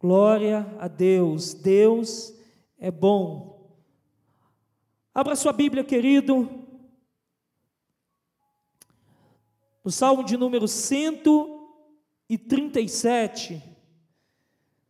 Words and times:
Glória 0.00 0.64
a 0.78 0.86
Deus, 0.86 1.54
Deus 1.54 2.32
é 2.78 2.88
bom. 2.88 3.76
Abra 5.12 5.34
sua 5.34 5.52
Bíblia, 5.52 5.82
querido, 5.82 6.48
no 9.84 9.90
Salmo 9.90 10.22
de 10.22 10.36
número 10.36 10.68
137. 10.68 13.60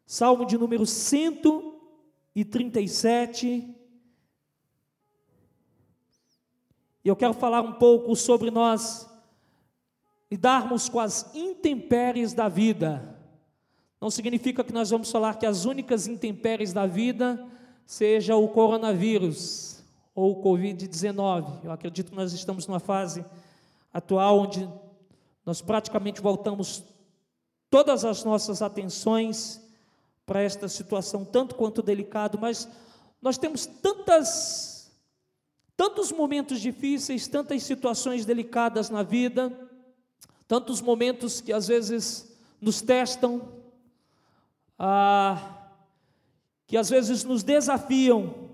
Salmo 0.04 0.44
de 0.44 0.58
número 0.58 0.84
137. 0.84 3.74
E 7.02 7.08
eu 7.08 7.16
quero 7.16 7.32
falar 7.32 7.62
um 7.62 7.72
pouco 7.72 8.14
sobre 8.14 8.50
nós 8.50 9.08
lidarmos 10.30 10.90
com 10.90 11.00
as 11.00 11.34
intempéries 11.34 12.34
da 12.34 12.46
vida. 12.48 13.17
Não 14.00 14.10
significa 14.10 14.62
que 14.62 14.72
nós 14.72 14.90
vamos 14.90 15.10
falar 15.10 15.38
que 15.38 15.46
as 15.46 15.64
únicas 15.64 16.06
intempéries 16.06 16.72
da 16.72 16.86
vida 16.86 17.44
seja 17.84 18.36
o 18.36 18.48
coronavírus 18.48 19.82
ou 20.14 20.32
o 20.32 20.42
Covid-19. 20.42 21.64
Eu 21.64 21.72
acredito 21.72 22.10
que 22.10 22.16
nós 22.16 22.32
estamos 22.32 22.66
numa 22.66 22.78
fase 22.78 23.24
atual 23.92 24.40
onde 24.40 24.68
nós 25.44 25.60
praticamente 25.60 26.20
voltamos 26.20 26.84
todas 27.70 28.04
as 28.04 28.22
nossas 28.24 28.62
atenções 28.62 29.60
para 30.24 30.42
esta 30.42 30.68
situação 30.68 31.24
tanto 31.24 31.54
quanto 31.54 31.82
delicado, 31.82 32.38
mas 32.38 32.68
nós 33.20 33.38
temos 33.38 33.66
tantas 33.66 34.76
tantos 35.76 36.10
momentos 36.10 36.60
difíceis, 36.60 37.28
tantas 37.28 37.62
situações 37.62 38.24
delicadas 38.24 38.90
na 38.90 39.04
vida, 39.04 39.56
tantos 40.48 40.80
momentos 40.80 41.40
que 41.40 41.52
às 41.52 41.68
vezes 41.68 42.36
nos 42.60 42.82
testam, 42.82 43.57
ah, 44.78 45.38
que 46.66 46.76
às 46.76 46.88
vezes 46.88 47.24
nos 47.24 47.42
desafiam. 47.42 48.48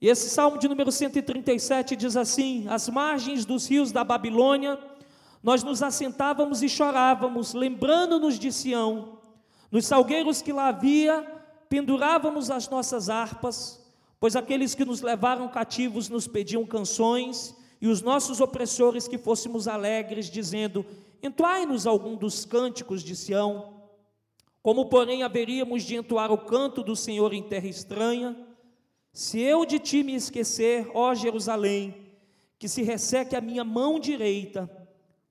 E 0.00 0.08
esse 0.08 0.30
salmo 0.30 0.58
de 0.58 0.68
número 0.68 0.90
137 0.90 1.96
diz 1.96 2.16
assim: 2.16 2.66
As 2.68 2.88
margens 2.88 3.44
dos 3.44 3.66
rios 3.68 3.92
da 3.92 4.04
Babilônia, 4.04 4.78
nós 5.42 5.62
nos 5.62 5.82
assentávamos 5.82 6.62
e 6.62 6.68
chorávamos, 6.68 7.52
lembrando-nos 7.52 8.38
de 8.38 8.50
Sião. 8.50 9.18
Nos 9.70 9.86
salgueiros 9.86 10.40
que 10.40 10.52
lá 10.52 10.68
havia, 10.68 11.26
pendurávamos 11.68 12.50
as 12.50 12.68
nossas 12.68 13.10
harpas, 13.10 13.84
pois 14.20 14.36
aqueles 14.36 14.74
que 14.74 14.84
nos 14.84 15.02
levaram 15.02 15.48
cativos 15.48 16.08
nos 16.08 16.26
pediam 16.26 16.64
canções, 16.64 17.54
e 17.80 17.88
os 17.88 18.00
nossos 18.00 18.40
opressores 18.40 19.06
que 19.06 19.18
fôssemos 19.18 19.68
alegres, 19.68 20.30
dizendo: 20.30 20.86
Entoai-nos 21.22 21.86
algum 21.86 22.14
dos 22.14 22.44
cânticos 22.44 23.02
de 23.02 23.14
Sião. 23.16 23.73
Como, 24.64 24.86
porém, 24.86 25.22
haveríamos 25.22 25.82
de 25.82 25.94
entoar 25.94 26.32
o 26.32 26.38
canto 26.38 26.82
do 26.82 26.96
Senhor 26.96 27.34
em 27.34 27.42
terra 27.42 27.68
estranha? 27.68 28.34
Se 29.12 29.38
eu 29.38 29.66
de 29.66 29.78
ti 29.78 30.02
me 30.02 30.14
esquecer, 30.14 30.90
ó 30.94 31.14
Jerusalém, 31.14 31.94
que 32.58 32.66
se 32.66 32.80
resseque 32.80 33.36
a 33.36 33.42
minha 33.42 33.62
mão 33.62 34.00
direita, 34.00 34.70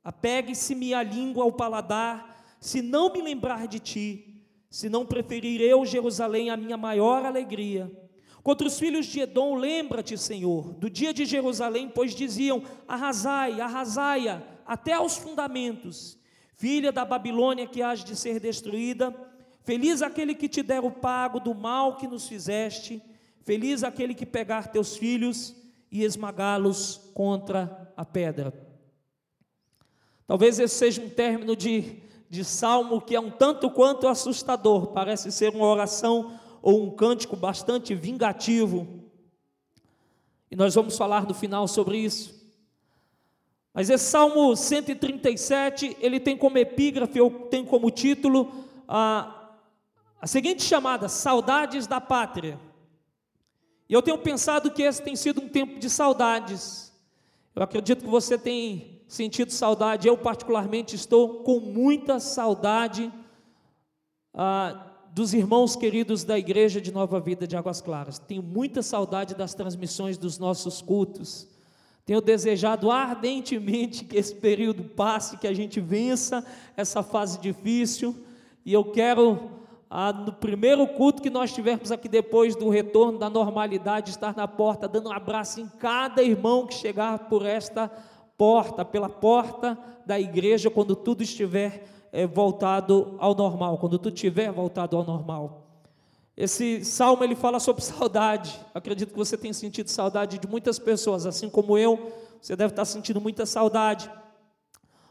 apegue-se-me 0.03 0.93
a 0.93 1.01
língua 1.01 1.45
ao 1.45 1.51
paladar, 1.51 2.45
se 2.59 2.79
não 2.83 3.11
me 3.11 3.23
lembrar 3.23 3.67
de 3.67 3.79
ti, 3.79 4.39
se 4.69 4.87
não 4.87 5.03
preferir 5.03 5.59
eu, 5.61 5.83
Jerusalém, 5.83 6.51
a 6.51 6.55
minha 6.55 6.77
maior 6.77 7.25
alegria. 7.25 7.91
Contra 8.43 8.67
os 8.67 8.77
filhos 8.77 9.07
de 9.07 9.21
Edom, 9.21 9.55
lembra-te, 9.55 10.15
Senhor, 10.15 10.75
do 10.75 10.91
dia 10.91 11.11
de 11.11 11.25
Jerusalém, 11.25 11.89
pois 11.89 12.13
diziam: 12.13 12.61
arrasai, 12.87 13.59
arrasai-a 13.59 14.43
até 14.63 14.93
aos 14.93 15.17
fundamentos 15.17 16.21
filha 16.55 16.91
da 16.91 17.05
Babilônia 17.05 17.67
que 17.67 17.81
hás 17.81 18.03
de 18.03 18.15
ser 18.15 18.39
destruída. 18.39 19.13
Feliz 19.63 20.01
aquele 20.01 20.35
que 20.35 20.49
te 20.49 20.61
der 20.61 20.83
o 20.83 20.91
pago 20.91 21.39
do 21.39 21.53
mal 21.53 21.95
que 21.97 22.07
nos 22.07 22.27
fizeste. 22.27 23.01
Feliz 23.43 23.83
aquele 23.83 24.13
que 24.13 24.25
pegar 24.25 24.67
teus 24.67 24.95
filhos 24.95 25.55
e 25.91 26.03
esmagá-los 26.03 27.11
contra 27.13 27.91
a 27.95 28.03
pedra. 28.05 28.53
Talvez 30.25 30.57
esse 30.59 30.75
seja 30.75 31.01
um 31.01 31.09
término 31.09 31.55
de, 31.55 31.97
de 32.29 32.43
salmo 32.43 33.01
que 33.01 33.15
é 33.15 33.19
um 33.19 33.29
tanto 33.29 33.69
quanto 33.69 34.07
assustador, 34.07 34.87
parece 34.87 35.31
ser 35.31 35.53
uma 35.53 35.67
oração 35.67 36.39
ou 36.61 36.83
um 36.83 36.89
cântico 36.89 37.35
bastante 37.35 37.93
vingativo. 37.93 38.87
E 40.49 40.55
nós 40.55 40.73
vamos 40.73 40.97
falar 40.97 41.27
no 41.27 41.33
final 41.33 41.67
sobre 41.67 41.97
isso. 41.97 42.42
Mas 43.73 43.89
esse 43.89 44.05
Salmo 44.05 44.55
137, 44.55 45.97
ele 45.99 46.19
tem 46.19 46.37
como 46.37 46.57
epígrafe, 46.57 47.19
ou 47.19 47.31
tem 47.31 47.65
como 47.65 47.89
título, 47.89 48.51
a, 48.87 49.51
a 50.21 50.27
seguinte 50.27 50.61
chamada: 50.61 51.09
Saudades 51.09 51.87
da 51.87 51.99
Pátria. 51.99 52.59
E 53.89 53.93
eu 53.93 54.01
tenho 54.01 54.17
pensado 54.17 54.71
que 54.71 54.83
esse 54.83 55.01
tem 55.01 55.15
sido 55.15 55.41
um 55.41 55.49
tempo 55.49 55.79
de 55.79 55.89
saudades. 55.89 56.93
Eu 57.55 57.63
acredito 57.63 58.03
que 58.03 58.09
você 58.09 58.37
tem 58.37 59.01
sentido 59.07 59.51
saudade. 59.51 60.07
Eu, 60.07 60.17
particularmente, 60.17 60.95
estou 60.95 61.43
com 61.43 61.59
muita 61.59 62.19
saudade 62.19 63.11
ah, 64.33 64.91
dos 65.13 65.33
irmãos 65.33 65.75
queridos 65.75 66.23
da 66.23 66.37
Igreja 66.39 66.81
de 66.81 66.91
Nova 66.91 67.19
Vida 67.19 67.45
de 67.45 67.55
Águas 67.55 67.81
Claras. 67.81 68.17
Tenho 68.17 68.41
muita 68.41 68.81
saudade 68.81 69.35
das 69.35 69.53
transmissões 69.53 70.17
dos 70.17 70.39
nossos 70.39 70.81
cultos. 70.81 71.52
Tenho 72.05 72.19
desejado 72.19 72.91
ardentemente 72.91 74.03
que 74.03 74.17
esse 74.17 74.35
período 74.35 74.83
passe, 74.83 75.37
que 75.37 75.47
a 75.47 75.53
gente 75.53 75.79
vença 75.79 76.45
essa 76.75 77.01
fase 77.01 77.39
difícil. 77.39 78.25
E 78.65 78.73
eu 78.73 78.83
quero, 78.83 79.51
ah, 79.89 80.11
no 80.11 80.33
primeiro 80.33 80.85
culto 80.85 81.21
que 81.21 81.29
nós 81.29 81.53
tivermos 81.53 81.93
aqui 81.93 82.09
depois 82.09 82.57
do 82.57 82.67
retorno 82.67 83.17
da 83.17 83.29
normalidade, 83.29 84.09
estar 84.09 84.35
na 84.35 84.47
porta, 84.47 84.87
dando 84.87 85.07
um 85.07 85.13
abraço 85.13 85.61
em 85.61 85.67
cada 85.79 86.21
irmão 86.21 86.67
que 86.67 86.73
chegar 86.73 87.29
por 87.29 87.45
esta 87.45 87.89
porta, 88.37 88.83
pela 88.83 89.07
porta 89.07 89.77
da 90.05 90.19
igreja, 90.19 90.69
quando 90.69 90.97
tudo 90.97 91.23
estiver 91.23 91.85
é, 92.11 92.27
voltado 92.27 93.15
ao 93.17 93.33
normal, 93.33 93.77
quando 93.77 93.97
tudo 93.97 94.13
estiver 94.13 94.51
voltado 94.51 94.97
ao 94.97 95.05
normal. 95.05 95.62
Esse 96.35 96.83
salmo 96.83 97.23
ele 97.23 97.35
fala 97.35 97.59
sobre 97.59 97.83
saudade. 97.83 98.59
Acredito 98.73 99.11
que 99.11 99.17
você 99.17 99.37
tenha 99.37 99.53
sentido 99.53 99.89
saudade 99.89 100.39
de 100.39 100.47
muitas 100.47 100.79
pessoas, 100.79 101.25
assim 101.25 101.49
como 101.49 101.77
eu, 101.77 102.11
você 102.41 102.55
deve 102.55 102.71
estar 102.71 102.85
sentindo 102.85 103.21
muita 103.21 103.45
saudade. 103.45 104.09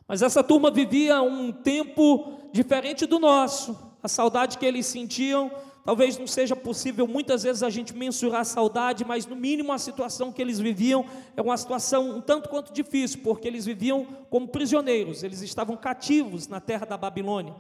Mas 0.07 0.21
essa 0.21 0.43
turma 0.43 0.71
vivia 0.71 1.23
um 1.23 1.53
tempo 1.53 2.39
diferente 2.53 3.07
do 3.07 3.19
nosso. 3.19 3.77
A 4.03 4.09
saudade 4.09 4.59
que 4.59 4.67
eles 4.67 4.85
sentiam, 4.87 5.51
talvez 5.85 6.19
não 6.19 6.27
seja 6.27 6.57
possível 6.57 7.07
muitas 7.07 7.45
vezes 7.45 7.63
a 7.63 7.71
gente 7.71 7.97
mensurar 7.97 8.41
a 8.41 8.45
saudade, 8.45 9.05
mas 9.05 9.25
no 9.25 9.37
mínimo 9.37 9.73
a 9.73 9.79
situação 9.79 10.33
que 10.33 10.43
eles 10.43 10.59
viviam 10.59 11.07
é 11.37 11.41
uma 11.41 11.57
situação 11.57 12.17
um 12.17 12.21
tanto 12.21 12.49
quanto 12.49 12.73
difícil, 12.73 13.21
porque 13.23 13.47
eles 13.47 13.65
viviam 13.65 14.05
como 14.29 14.49
prisioneiros, 14.49 15.23
eles 15.23 15.41
estavam 15.41 15.77
cativos 15.77 16.49
na 16.49 16.61
terra 16.61 16.85
da 16.85 16.97
Babilônia. 16.97 17.55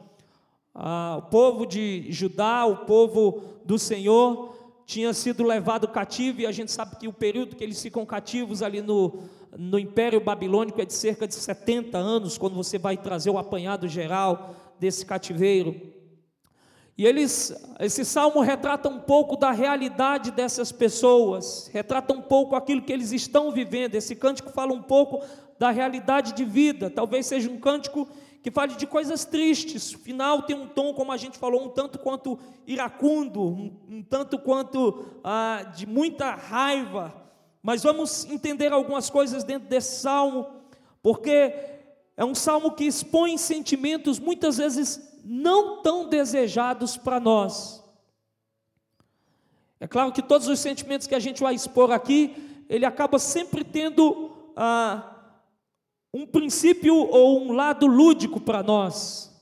Ah, 0.75 1.17
o 1.19 1.23
povo 1.23 1.67
de 1.67 2.07
Judá, 2.11 2.65
o 2.65 2.79
povo 2.79 3.43
do 3.65 3.79
Senhor, 3.79 4.55
tinha 4.87 5.13
sido 5.13 5.43
levado 5.43 5.87
cativo, 5.87 6.41
e 6.41 6.47
a 6.47 6.53
gente 6.53 6.73
sabe 6.73 6.97
que 6.97 7.09
o 7.09 7.13
período 7.13 7.57
que 7.57 7.63
eles 7.63 7.81
ficam 7.81 8.05
cativos 8.07 8.63
ali 8.63 8.81
no, 8.81 9.23
no 9.57 9.79
Império 9.79 10.21
Babilônico 10.21 10.81
é 10.81 10.85
de 10.85 10.95
cerca 10.95 11.27
de 11.27 11.35
70 11.35 11.97
anos, 11.99 12.39
quando 12.39 12.55
você 12.55 12.79
vai 12.79 12.97
trazer 12.97 13.31
o 13.31 13.39
apanhado 13.39 13.87
geral 13.87 14.55
desse 14.81 15.05
cativeiro. 15.05 15.93
E 16.97 17.07
eles, 17.07 17.55
esse 17.81 18.05
salmo 18.05 18.41
retrata 18.41 18.89
um 18.89 19.01
pouco 19.01 19.37
da 19.37 19.51
realidade 19.51 20.31
dessas 20.31 20.71
pessoas, 20.71 21.71
retrata 21.73 22.13
um 22.13 22.21
pouco 22.21 22.55
aquilo 22.55 22.83
que 22.83 22.93
eles 22.93 23.13
estão 23.13 23.51
vivendo. 23.51 23.95
Esse 23.95 24.15
cântico 24.15 24.51
fala 24.51 24.73
um 24.73 24.83
pouco 24.83 25.25
da 25.59 25.71
realidade 25.71 26.33
de 26.33 26.45
vida, 26.45 26.91
talvez 26.91 27.27
seja 27.27 27.51
um 27.51 27.59
cântico 27.59 28.09
que 28.43 28.51
fale 28.51 28.75
de 28.75 28.87
coisas 28.87 29.25
tristes. 29.25 29.95
O 29.95 29.99
final 29.99 30.43
tem 30.43 30.57
um 30.57 30.67
tom, 30.67 30.93
como 30.93 31.13
a 31.13 31.17
gente 31.17 31.39
falou, 31.39 31.65
um 31.65 31.69
tanto 31.69 31.99
quanto 31.99 32.39
iracundo, 32.67 33.41
um, 33.41 33.77
um 33.89 34.03
tanto 34.03 34.39
quanto 34.39 35.07
ah, 35.23 35.71
de 35.75 35.87
muita 35.87 36.35
raiva. 36.35 37.15
Mas 37.63 37.85
vamos 37.85 38.25
entender 38.25 38.73
algumas 38.73 39.09
coisas 39.09 39.45
dentro 39.45 39.69
desse 39.69 40.01
salmo, 40.01 40.49
porque 41.01 41.55
é 42.17 42.25
um 42.25 42.35
salmo 42.35 42.73
que 42.73 42.85
expõe 42.85 43.39
sentimentos 43.39 44.19
muitas 44.19 44.59
vezes 44.59 45.01
não 45.25 45.81
tão 45.81 46.09
desejados 46.09 46.97
para 46.97 47.21
nós. 47.21 47.81
É 49.79 49.87
claro 49.87 50.13
que 50.13 50.23
todos 50.23 50.49
os 50.49 50.59
sentimentos 50.59 51.07
que 51.07 51.15
a 51.15 51.21
gente 51.21 51.41
vai 51.41 51.55
expor 51.55 51.93
aqui, 51.93 52.65
ele 52.69 52.85
acaba 52.85 53.21
sempre 53.21 53.63
tendo 53.63 54.33
ah, 54.57 55.12
um 56.13 56.27
princípio 56.27 56.95
ou 56.95 57.43
um 57.43 57.53
lado 57.53 57.87
lúdico 57.87 58.41
para 58.41 58.63
nós. 58.63 59.33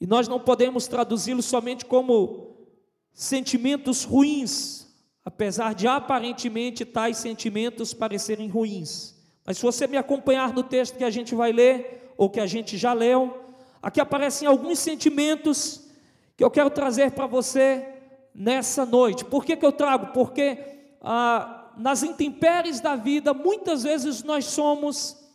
E 0.00 0.06
nós 0.06 0.28
não 0.28 0.38
podemos 0.38 0.86
traduzi-lo 0.86 1.42
somente 1.42 1.84
como 1.84 2.56
sentimentos 3.12 4.04
ruins, 4.04 4.86
apesar 5.24 5.74
de 5.74 5.88
aparentemente 5.88 6.84
tais 6.84 7.16
sentimentos 7.16 7.92
parecerem 7.92 8.48
ruins. 8.48 9.16
Mas 9.44 9.56
se 9.56 9.62
você 9.64 9.86
me 9.86 9.96
acompanhar 9.96 10.52
no 10.52 10.62
texto 10.62 10.96
que 10.96 11.04
a 11.04 11.10
gente 11.10 11.34
vai 11.34 11.52
ler, 11.52 12.12
ou 12.16 12.30
que 12.30 12.38
a 12.38 12.46
gente 12.46 12.76
já 12.76 12.92
leu, 12.92 13.36
aqui 13.82 14.00
aparecem 14.00 14.46
alguns 14.46 14.78
sentimentos 14.78 15.88
que 16.36 16.44
eu 16.44 16.50
quero 16.50 16.70
trazer 16.70 17.12
para 17.12 17.26
você 17.26 17.86
nessa 18.32 18.86
noite. 18.86 19.24
Por 19.24 19.44
que, 19.44 19.56
que 19.56 19.66
eu 19.66 19.72
trago? 19.72 20.12
Porque 20.12 20.58
ah, 21.00 21.72
nas 21.76 22.02
intempéries 22.02 22.80
da 22.80 22.94
vida, 22.94 23.34
muitas 23.34 23.82
vezes 23.82 24.22
nós 24.22 24.44
somos 24.44 25.27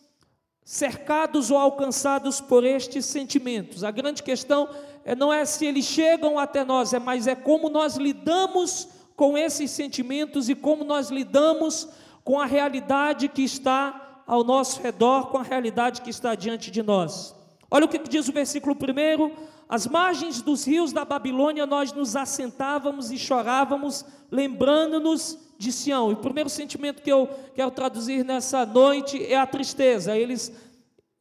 cercados 0.65 1.51
ou 1.51 1.57
alcançados 1.57 2.39
por 2.39 2.63
estes 2.63 3.05
sentimentos. 3.05 3.83
A 3.83 3.91
grande 3.91 4.23
questão 4.23 4.69
é, 5.03 5.15
não 5.15 5.31
é 5.31 5.43
se 5.45 5.65
eles 5.65 5.85
chegam 5.85 6.39
até 6.39 6.63
nós, 6.63 6.93
é 6.93 6.99
mas 6.99 7.27
é 7.27 7.35
como 7.35 7.69
nós 7.69 7.97
lidamos 7.97 8.87
com 9.15 9.37
esses 9.37 9.71
sentimentos 9.71 10.49
e 10.49 10.55
como 10.55 10.83
nós 10.83 11.09
lidamos 11.09 11.87
com 12.23 12.39
a 12.39 12.45
realidade 12.45 13.27
que 13.27 13.43
está 13.43 14.23
ao 14.25 14.43
nosso 14.43 14.81
redor, 14.81 15.27
com 15.27 15.37
a 15.37 15.43
realidade 15.43 16.01
que 16.01 16.09
está 16.09 16.33
diante 16.35 16.71
de 16.71 16.81
nós. 16.81 17.35
Olha 17.69 17.85
o 17.85 17.89
que 17.89 17.97
diz 17.97 18.27
o 18.29 18.33
versículo 18.33 18.75
primeiro: 18.75 19.31
às 19.67 19.85
margens 19.85 20.41
dos 20.41 20.65
rios 20.65 20.93
da 20.93 21.03
Babilônia 21.03 21.65
nós 21.65 21.91
nos 21.91 22.15
assentávamos 22.15 23.11
e 23.11 23.17
chorávamos, 23.17 24.05
lembrando-nos 24.31 25.37
de 25.63 25.71
Sião. 25.71 26.11
E 26.11 26.13
o 26.13 26.17
primeiro 26.17 26.49
sentimento 26.49 27.01
que 27.01 27.11
eu 27.11 27.27
quero 27.55 27.71
traduzir 27.71 28.23
nessa 28.23 28.65
noite 28.65 29.23
é 29.25 29.37
a 29.37 29.47
tristeza. 29.47 30.17
Eles 30.17 30.51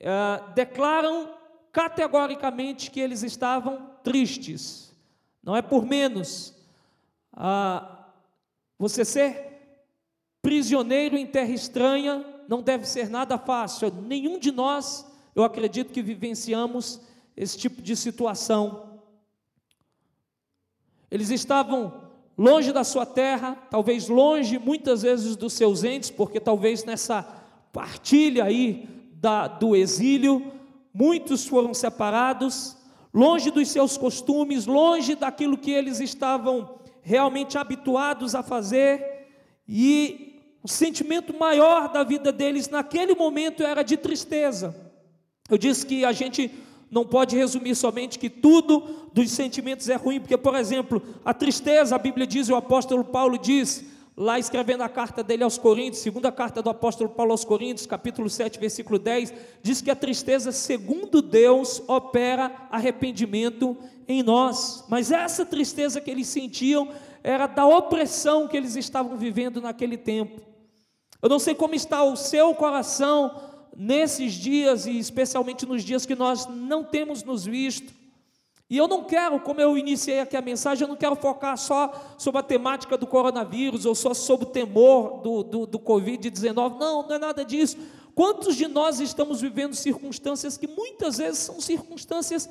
é, 0.00 0.42
declaram 0.54 1.30
categoricamente 1.72 2.90
que 2.90 3.00
eles 3.00 3.22
estavam 3.22 3.90
tristes. 4.02 4.94
Não 5.42 5.56
é 5.56 5.62
por 5.62 5.86
menos. 5.86 6.54
Ah, 7.32 8.08
você 8.78 9.04
ser 9.04 9.52
prisioneiro 10.42 11.16
em 11.16 11.26
terra 11.26 11.52
estranha 11.52 12.26
não 12.48 12.60
deve 12.60 12.84
ser 12.86 13.08
nada 13.08 13.38
fácil. 13.38 13.90
Nenhum 13.90 14.38
de 14.38 14.50
nós, 14.50 15.06
eu 15.34 15.44
acredito 15.44 15.92
que 15.92 16.02
vivenciamos 16.02 17.00
esse 17.36 17.56
tipo 17.56 17.80
de 17.80 17.96
situação. 17.96 19.00
Eles 21.10 21.30
estavam 21.30 22.01
longe 22.36 22.72
da 22.72 22.84
sua 22.84 23.04
terra, 23.04 23.56
talvez 23.70 24.08
longe 24.08 24.58
muitas 24.58 25.02
vezes 25.02 25.36
dos 25.36 25.52
seus 25.52 25.84
entes, 25.84 26.10
porque 26.10 26.40
talvez 26.40 26.84
nessa 26.84 27.22
partilha 27.72 28.44
aí 28.44 28.88
da, 29.14 29.46
do 29.46 29.76
exílio, 29.76 30.52
muitos 30.92 31.46
foram 31.46 31.72
separados, 31.72 32.76
longe 33.12 33.50
dos 33.50 33.68
seus 33.68 33.96
costumes, 33.96 34.66
longe 34.66 35.14
daquilo 35.14 35.56
que 35.58 35.70
eles 35.70 36.00
estavam 36.00 36.78
realmente 37.02 37.58
habituados 37.58 38.34
a 38.34 38.42
fazer, 38.42 39.28
e 39.68 40.32
o 40.62 40.68
sentimento 40.68 41.36
maior 41.36 41.92
da 41.92 42.04
vida 42.04 42.30
deles 42.30 42.68
naquele 42.68 43.14
momento 43.14 43.62
era 43.62 43.82
de 43.82 43.96
tristeza. 43.96 44.74
Eu 45.50 45.58
disse 45.58 45.84
que 45.84 46.04
a 46.04 46.12
gente 46.12 46.50
não 46.92 47.06
pode 47.06 47.34
resumir 47.34 47.74
somente 47.74 48.18
que 48.18 48.28
tudo 48.28 49.08
dos 49.14 49.30
sentimentos 49.30 49.88
é 49.88 49.96
ruim, 49.96 50.20
porque, 50.20 50.36
por 50.36 50.54
exemplo, 50.54 51.02
a 51.24 51.32
tristeza, 51.32 51.96
a 51.96 51.98
Bíblia 51.98 52.26
diz, 52.26 52.50
o 52.50 52.54
apóstolo 52.54 53.02
Paulo 53.02 53.38
diz, 53.38 53.82
lá 54.14 54.38
escrevendo 54.38 54.82
a 54.82 54.90
carta 54.90 55.22
dele 55.24 55.42
aos 55.42 55.56
Coríntios, 55.56 56.02
segunda 56.02 56.30
carta 56.30 56.60
do 56.60 56.68
apóstolo 56.68 57.08
Paulo 57.08 57.32
aos 57.32 57.46
Coríntios, 57.46 57.86
capítulo 57.86 58.28
7, 58.28 58.60
versículo 58.60 58.98
10, 58.98 59.32
diz 59.62 59.80
que 59.80 59.90
a 59.90 59.96
tristeza, 59.96 60.52
segundo 60.52 61.22
Deus, 61.22 61.82
opera 61.88 62.68
arrependimento 62.70 63.74
em 64.06 64.22
nós. 64.22 64.84
Mas 64.86 65.10
essa 65.10 65.46
tristeza 65.46 65.98
que 65.98 66.10
eles 66.10 66.26
sentiam 66.26 66.90
era 67.24 67.46
da 67.46 67.64
opressão 67.64 68.46
que 68.46 68.56
eles 68.56 68.76
estavam 68.76 69.16
vivendo 69.16 69.62
naquele 69.62 69.96
tempo. 69.96 70.42
Eu 71.22 71.30
não 71.30 71.38
sei 71.38 71.54
como 71.54 71.74
está 71.74 72.04
o 72.04 72.16
seu 72.16 72.54
coração 72.54 73.51
nesses 73.76 74.34
dias 74.34 74.86
e 74.86 74.98
especialmente 74.98 75.66
nos 75.66 75.82
dias 75.82 76.04
que 76.06 76.14
nós 76.14 76.46
não 76.46 76.84
temos 76.84 77.22
nos 77.22 77.44
visto. 77.44 77.92
E 78.68 78.76
eu 78.78 78.88
não 78.88 79.04
quero, 79.04 79.38
como 79.40 79.60
eu 79.60 79.76
iniciei 79.76 80.20
aqui 80.20 80.34
a 80.36 80.40
mensagem, 80.40 80.84
eu 80.84 80.88
não 80.88 80.96
quero 80.96 81.14
focar 81.14 81.58
só 81.58 81.92
sobre 82.16 82.40
a 82.40 82.42
temática 82.42 82.96
do 82.96 83.06
coronavírus 83.06 83.84
ou 83.84 83.94
só 83.94 84.14
sobre 84.14 84.46
o 84.46 84.50
temor 84.50 85.20
do, 85.20 85.42
do, 85.42 85.66
do 85.66 85.78
Covid-19. 85.78 86.78
Não, 86.78 87.02
não 87.02 87.14
é 87.14 87.18
nada 87.18 87.44
disso. 87.44 87.76
Quantos 88.14 88.56
de 88.56 88.66
nós 88.66 89.00
estamos 89.00 89.40
vivendo 89.40 89.74
circunstâncias 89.74 90.56
que 90.56 90.66
muitas 90.66 91.18
vezes 91.18 91.40
são 91.40 91.60
circunstâncias 91.60 92.48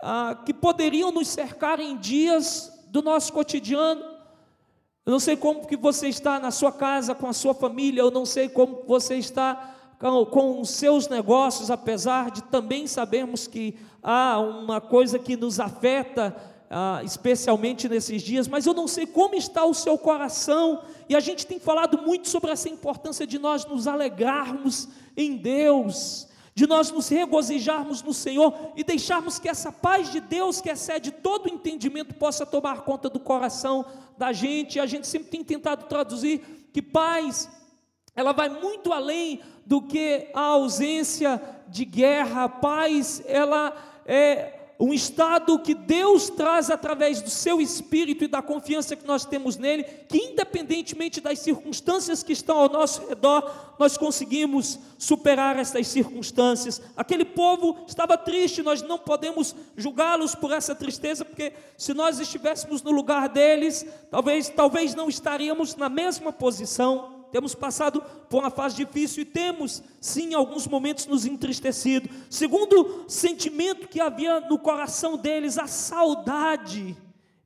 ah, 0.00 0.40
que 0.46 0.54
poderiam 0.54 1.10
nos 1.10 1.28
cercar 1.28 1.80
em 1.80 1.96
dias 1.96 2.72
do 2.88 3.02
nosso 3.02 3.32
cotidiano? 3.32 4.00
Eu 5.04 5.12
não 5.12 5.20
sei 5.20 5.36
como 5.36 5.66
que 5.66 5.76
você 5.76 6.08
está 6.08 6.38
na 6.38 6.50
sua 6.50 6.70
casa 6.70 7.14
com 7.14 7.26
a 7.26 7.32
sua 7.32 7.54
família, 7.54 8.00
eu 8.00 8.10
não 8.10 8.26
sei 8.26 8.48
como 8.48 8.84
você 8.86 9.16
está 9.16 9.74
com 9.98 10.60
os 10.60 10.70
seus 10.70 11.08
negócios, 11.08 11.70
apesar 11.70 12.30
de 12.30 12.42
também 12.44 12.86
sabermos 12.86 13.46
que 13.46 13.76
há 14.02 14.38
uma 14.38 14.80
coisa 14.80 15.18
que 15.18 15.36
nos 15.36 15.58
afeta, 15.58 16.36
ah, 16.70 17.00
especialmente 17.02 17.88
nesses 17.88 18.22
dias, 18.22 18.46
mas 18.46 18.66
eu 18.66 18.74
não 18.74 18.86
sei 18.86 19.06
como 19.06 19.34
está 19.34 19.64
o 19.64 19.74
seu 19.74 19.98
coração, 19.98 20.82
e 21.08 21.16
a 21.16 21.20
gente 21.20 21.46
tem 21.46 21.58
falado 21.58 22.00
muito 22.02 22.28
sobre 22.28 22.50
essa 22.50 22.68
importância 22.68 23.26
de 23.26 23.38
nós 23.38 23.64
nos 23.64 23.88
alegrarmos 23.88 24.88
em 25.16 25.36
Deus, 25.36 26.28
de 26.54 26.66
nós 26.66 26.90
nos 26.90 27.08
regozijarmos 27.08 28.02
no 28.02 28.12
Senhor 28.12 28.72
e 28.76 28.84
deixarmos 28.84 29.38
que 29.38 29.48
essa 29.48 29.72
paz 29.72 30.12
de 30.12 30.20
Deus, 30.20 30.60
que 30.60 30.70
excede 30.70 31.10
todo 31.10 31.48
entendimento, 31.48 32.14
possa 32.14 32.44
tomar 32.44 32.82
conta 32.82 33.08
do 33.08 33.18
coração 33.18 33.84
da 34.16 34.32
gente, 34.32 34.76
e 34.76 34.80
a 34.80 34.86
gente 34.86 35.06
sempre 35.06 35.28
tem 35.28 35.42
tentado 35.42 35.86
traduzir 35.86 36.68
que 36.72 36.82
paz, 36.82 37.48
ela 38.18 38.32
vai 38.32 38.48
muito 38.48 38.92
além 38.92 39.38
do 39.64 39.80
que 39.80 40.26
a 40.34 40.40
ausência 40.40 41.40
de 41.68 41.84
guerra. 41.84 42.48
Paz, 42.48 43.22
ela 43.28 43.72
é 44.04 44.54
um 44.80 44.92
estado 44.92 45.56
que 45.60 45.72
Deus 45.72 46.28
traz 46.28 46.68
através 46.68 47.22
do 47.22 47.30
seu 47.30 47.60
espírito 47.60 48.24
e 48.24 48.28
da 48.28 48.42
confiança 48.42 48.96
que 48.96 49.06
nós 49.06 49.24
temos 49.24 49.56
nele, 49.56 49.84
que 49.84 50.18
independentemente 50.18 51.20
das 51.20 51.38
circunstâncias 51.38 52.24
que 52.24 52.32
estão 52.32 52.58
ao 52.58 52.68
nosso 52.68 53.06
redor, 53.06 53.76
nós 53.78 53.96
conseguimos 53.96 54.80
superar 54.98 55.56
essas 55.56 55.86
circunstâncias. 55.86 56.82
Aquele 56.96 57.24
povo 57.24 57.78
estava 57.86 58.18
triste, 58.18 58.64
nós 58.64 58.82
não 58.82 58.98
podemos 58.98 59.54
julgá-los 59.76 60.34
por 60.34 60.50
essa 60.50 60.74
tristeza, 60.74 61.24
porque 61.24 61.52
se 61.76 61.94
nós 61.94 62.18
estivéssemos 62.18 62.82
no 62.82 62.90
lugar 62.90 63.28
deles, 63.28 63.86
talvez 64.10 64.48
talvez 64.48 64.92
não 64.92 65.08
estaríamos 65.08 65.76
na 65.76 65.88
mesma 65.88 66.32
posição 66.32 67.17
temos 67.30 67.54
passado 67.54 68.02
por 68.28 68.40
uma 68.42 68.50
fase 68.50 68.76
difícil 68.76 69.22
e 69.22 69.26
temos, 69.26 69.82
sim, 70.00 70.30
em 70.30 70.34
alguns 70.34 70.66
momentos 70.66 71.06
nos 71.06 71.26
entristecido. 71.26 72.08
Segundo 72.30 73.04
sentimento 73.06 73.88
que 73.88 74.00
havia 74.00 74.40
no 74.40 74.58
coração 74.58 75.16
deles, 75.16 75.58
a 75.58 75.66
saudade. 75.66 76.96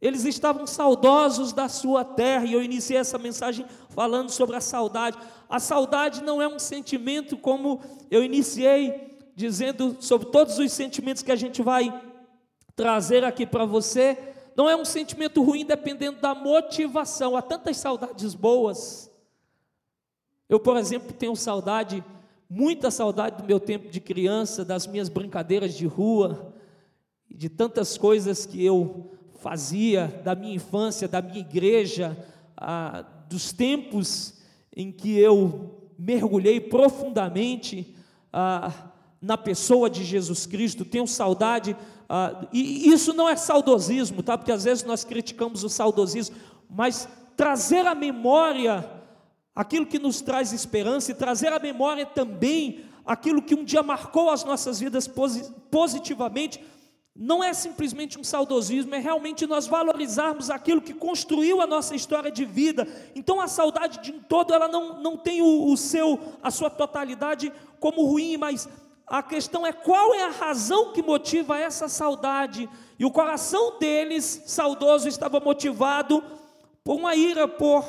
Eles 0.00 0.24
estavam 0.24 0.66
saudosos 0.66 1.52
da 1.52 1.68
sua 1.68 2.04
terra, 2.04 2.44
e 2.44 2.52
eu 2.52 2.62
iniciei 2.62 2.98
essa 2.98 3.18
mensagem 3.18 3.64
falando 3.90 4.30
sobre 4.30 4.56
a 4.56 4.60
saudade. 4.60 5.16
A 5.48 5.60
saudade 5.60 6.24
não 6.24 6.42
é 6.42 6.48
um 6.48 6.58
sentimento 6.58 7.36
como 7.36 7.80
eu 8.10 8.24
iniciei 8.24 9.12
dizendo 9.36 9.96
sobre 10.00 10.28
todos 10.30 10.58
os 10.58 10.72
sentimentos 10.72 11.22
que 11.22 11.30
a 11.30 11.36
gente 11.36 11.62
vai 11.62 12.02
trazer 12.74 13.22
aqui 13.22 13.46
para 13.46 13.64
você. 13.64 14.18
Não 14.56 14.68
é 14.68 14.74
um 14.74 14.84
sentimento 14.84 15.40
ruim 15.42 15.64
dependendo 15.64 16.20
da 16.20 16.34
motivação. 16.34 17.36
Há 17.36 17.42
tantas 17.42 17.76
saudades 17.76 18.34
boas, 18.34 19.11
eu, 20.52 20.60
por 20.60 20.76
exemplo, 20.76 21.14
tenho 21.14 21.34
saudade, 21.34 22.04
muita 22.46 22.90
saudade 22.90 23.40
do 23.40 23.46
meu 23.46 23.58
tempo 23.58 23.88
de 23.88 23.98
criança, 23.98 24.62
das 24.62 24.86
minhas 24.86 25.08
brincadeiras 25.08 25.72
de 25.72 25.86
rua, 25.86 26.52
de 27.30 27.48
tantas 27.48 27.96
coisas 27.96 28.44
que 28.44 28.62
eu 28.62 29.12
fazia, 29.36 30.20
da 30.22 30.34
minha 30.34 30.54
infância, 30.54 31.08
da 31.08 31.22
minha 31.22 31.38
igreja, 31.38 32.14
ah, 32.54 33.02
dos 33.30 33.50
tempos 33.50 34.34
em 34.76 34.92
que 34.92 35.18
eu 35.18 35.88
mergulhei 35.98 36.60
profundamente 36.60 37.96
ah, 38.30 38.70
na 39.22 39.38
pessoa 39.38 39.88
de 39.88 40.04
Jesus 40.04 40.44
Cristo, 40.44 40.84
tenho 40.84 41.06
saudade, 41.06 41.74
ah, 42.10 42.46
e 42.52 42.90
isso 42.90 43.14
não 43.14 43.26
é 43.26 43.36
saudosismo, 43.36 44.22
tá? 44.22 44.36
Porque 44.36 44.52
às 44.52 44.64
vezes 44.64 44.84
nós 44.84 45.02
criticamos 45.02 45.64
o 45.64 45.70
saudosismo, 45.70 46.36
mas 46.68 47.08
trazer 47.38 47.86
à 47.86 47.94
memória 47.94 49.00
aquilo 49.54 49.86
que 49.86 49.98
nos 49.98 50.20
traz 50.20 50.52
esperança 50.52 51.10
e 51.10 51.14
trazer 51.14 51.52
à 51.52 51.58
memória 51.58 52.06
também 52.06 52.84
aquilo 53.04 53.42
que 53.42 53.54
um 53.54 53.64
dia 53.64 53.82
marcou 53.82 54.30
as 54.30 54.44
nossas 54.44 54.80
vidas 54.80 55.10
positivamente, 55.70 56.64
não 57.14 57.44
é 57.44 57.52
simplesmente 57.52 58.18
um 58.18 58.24
saudosismo, 58.24 58.94
é 58.94 58.98
realmente 58.98 59.46
nós 59.46 59.66
valorizarmos 59.66 60.48
aquilo 60.48 60.80
que 60.80 60.94
construiu 60.94 61.60
a 61.60 61.66
nossa 61.66 61.94
história 61.94 62.30
de 62.30 62.44
vida. 62.44 62.88
Então 63.14 63.38
a 63.38 63.46
saudade 63.46 64.00
de 64.00 64.12
um 64.12 64.20
todo, 64.20 64.54
ela 64.54 64.66
não, 64.66 65.02
não 65.02 65.18
tem 65.18 65.42
o, 65.42 65.70
o 65.70 65.76
seu, 65.76 66.18
a 66.42 66.50
sua 66.50 66.70
totalidade 66.70 67.52
como 67.78 68.06
ruim, 68.06 68.38
mas 68.38 68.66
a 69.06 69.22
questão 69.22 69.66
é 69.66 69.72
qual 69.72 70.14
é 70.14 70.22
a 70.22 70.30
razão 70.30 70.92
que 70.92 71.02
motiva 71.02 71.58
essa 71.58 71.86
saudade. 71.86 72.66
E 72.98 73.04
o 73.04 73.10
coração 73.10 73.78
deles, 73.78 74.44
saudoso, 74.46 75.06
estava 75.06 75.38
motivado 75.38 76.24
por 76.82 76.96
uma 76.96 77.14
ira, 77.14 77.46
por 77.46 77.84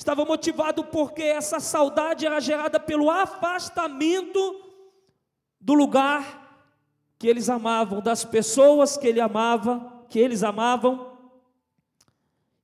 estava 0.00 0.24
motivado 0.24 0.82
porque 0.82 1.22
essa 1.22 1.60
saudade 1.60 2.24
era 2.24 2.40
gerada 2.40 2.80
pelo 2.80 3.10
afastamento 3.10 4.64
do 5.60 5.74
lugar 5.74 6.72
que 7.18 7.28
eles 7.28 7.50
amavam, 7.50 8.00
das 8.00 8.24
pessoas 8.24 8.96
que 8.96 9.06
ele 9.06 9.20
amava, 9.20 10.04
que 10.08 10.18
eles 10.18 10.42
amavam, 10.42 11.18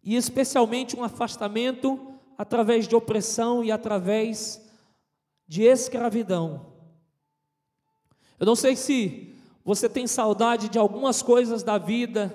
e 0.02 0.16
especialmente 0.16 0.96
um 0.96 1.04
afastamento 1.04 2.14
através 2.38 2.88
de 2.88 2.96
opressão 2.96 3.62
e 3.62 3.70
através 3.70 4.66
de 5.46 5.62
escravidão. 5.62 6.72
Eu 8.40 8.46
não 8.46 8.56
sei 8.56 8.76
se 8.76 9.36
você 9.62 9.90
tem 9.90 10.06
saudade 10.06 10.70
de 10.70 10.78
algumas 10.78 11.20
coisas 11.20 11.62
da 11.62 11.76
vida, 11.76 12.34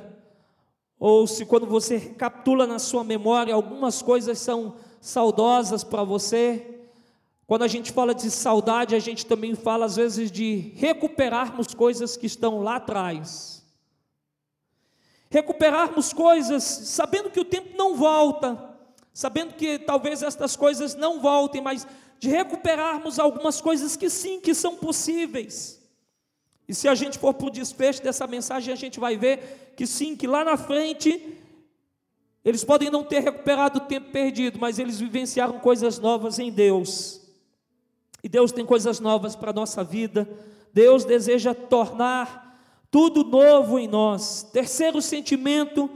ou 1.00 1.25
se 1.25 1.43
quando 1.43 1.65
você 1.65 1.98
recapitula 1.98 2.67
na 2.67 2.77
sua 2.77 3.03
memória, 3.03 3.55
algumas 3.55 4.03
coisas 4.03 4.38
são 4.38 4.75
saudosas 5.01 5.84
para 5.84 6.03
você. 6.03 6.79
Quando 7.48 7.63
a 7.63 7.67
gente 7.67 7.91
fala 7.91 8.15
de 8.15 8.31
saudade, 8.31 8.96
a 8.96 9.00
gente 9.00 9.25
também 9.25 9.55
fala 9.55 9.86
às 9.86 9.98
vezes 9.98 10.31
de 10.31 10.72
recuperarmos 10.75 11.74
coisas 11.74 12.15
que 12.15 12.27
estão 12.27 12.62
lá 12.62 12.77
atrás. 12.77 13.65
Recuperarmos 15.29 16.13
coisas 16.13 16.63
sabendo 16.63 17.29
que 17.29 17.39
o 17.39 17.46
tempo 17.46 17.75
não 17.75 17.96
volta, 17.96 18.70
sabendo 19.13 19.55
que 19.55 19.79
talvez 19.79 20.22
estas 20.24 20.55
coisas 20.55 20.96
não 20.96 21.20
voltem, 21.20 21.62
mas 21.62 21.86
de 22.20 22.29
recuperarmos 22.29 23.17
algumas 23.17 23.60
coisas 23.60 23.96
que 23.96 24.10
sim, 24.10 24.39
que 24.39 24.53
são 24.53 24.75
possíveis. 24.75 25.81
E 26.67 26.74
se 26.74 26.88
a 26.88 26.96
gente 26.96 27.17
for 27.17 27.34
para 27.34 27.48
o 27.48 27.51
desfecho 27.51 28.03
dessa 28.03 28.27
mensagem, 28.27 28.72
a 28.72 28.77
gente 28.77 29.00
vai 29.00 29.17
ver 29.17 29.74
que 29.75 29.88
sim, 29.88 30.15
que 30.15 30.27
lá 30.27 30.46
na 30.46 30.55
frente, 30.55 31.40
eles 32.43 32.63
podem 32.63 32.89
não 32.89 33.03
ter 33.03 33.19
recuperado 33.19 33.77
o 33.77 33.81
tempo 33.81 34.12
perdido, 34.12 34.60
mas 34.60 34.79
eles 34.79 35.00
vivenciaram 35.00 35.60
coisas 35.60 36.00
novas 36.00 36.39
em 36.39 36.51
Deus. 36.51 37.21
E 38.24 38.29
Deus 38.29 38.51
tem 38.51 38.65
coisas 38.65 39.00
novas 39.00 39.36
para 39.36 39.51
a 39.51 39.53
nossa 39.53 39.83
vida. 39.83 40.27
Deus 40.74 41.05
deseja 41.05 41.53
tornar 41.53 42.51
tudo 42.89 43.24
novo 43.24 43.77
em 43.77 43.88
nós. 43.88 44.43
Terceiro 44.51 45.01
sentimento, 45.01 45.89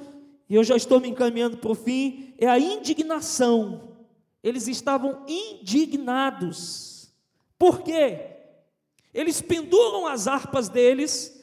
e 0.49 0.55
eu 0.55 0.63
já 0.63 0.75
estou 0.75 0.99
me 0.99 1.09
encaminhando 1.09 1.57
para 1.57 1.71
o 1.71 1.75
fim, 1.75 2.33
é 2.37 2.47
a 2.47 2.59
indignação. 2.59 3.95
Eles 4.43 4.67
estavam 4.67 5.23
indignados. 5.27 7.09
Por 7.57 7.81
quê? 7.81 8.19
Eles 9.13 9.41
penduram 9.41 10.05
as 10.05 10.27
harpas 10.27 10.69
deles, 10.69 11.34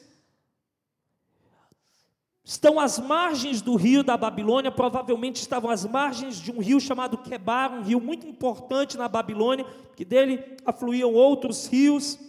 estão 2.43 2.79
às 2.79 2.99
margens 2.99 3.61
do 3.61 3.75
rio 3.75 4.03
da 4.03 4.17
Babilônia, 4.17 4.71
provavelmente 4.71 5.37
estavam 5.37 5.69
às 5.69 5.85
margens 5.85 6.35
de 6.37 6.51
um 6.51 6.59
rio 6.59 6.79
chamado 6.79 7.17
Quebar, 7.17 7.73
um 7.73 7.81
rio 7.81 8.01
muito 8.01 8.27
importante 8.27 8.97
na 8.97 9.07
Babilônia, 9.07 9.65
que 9.95 10.03
dele 10.03 10.43
afluíam 10.65 11.13
outros 11.13 11.67
rios. 11.67 12.19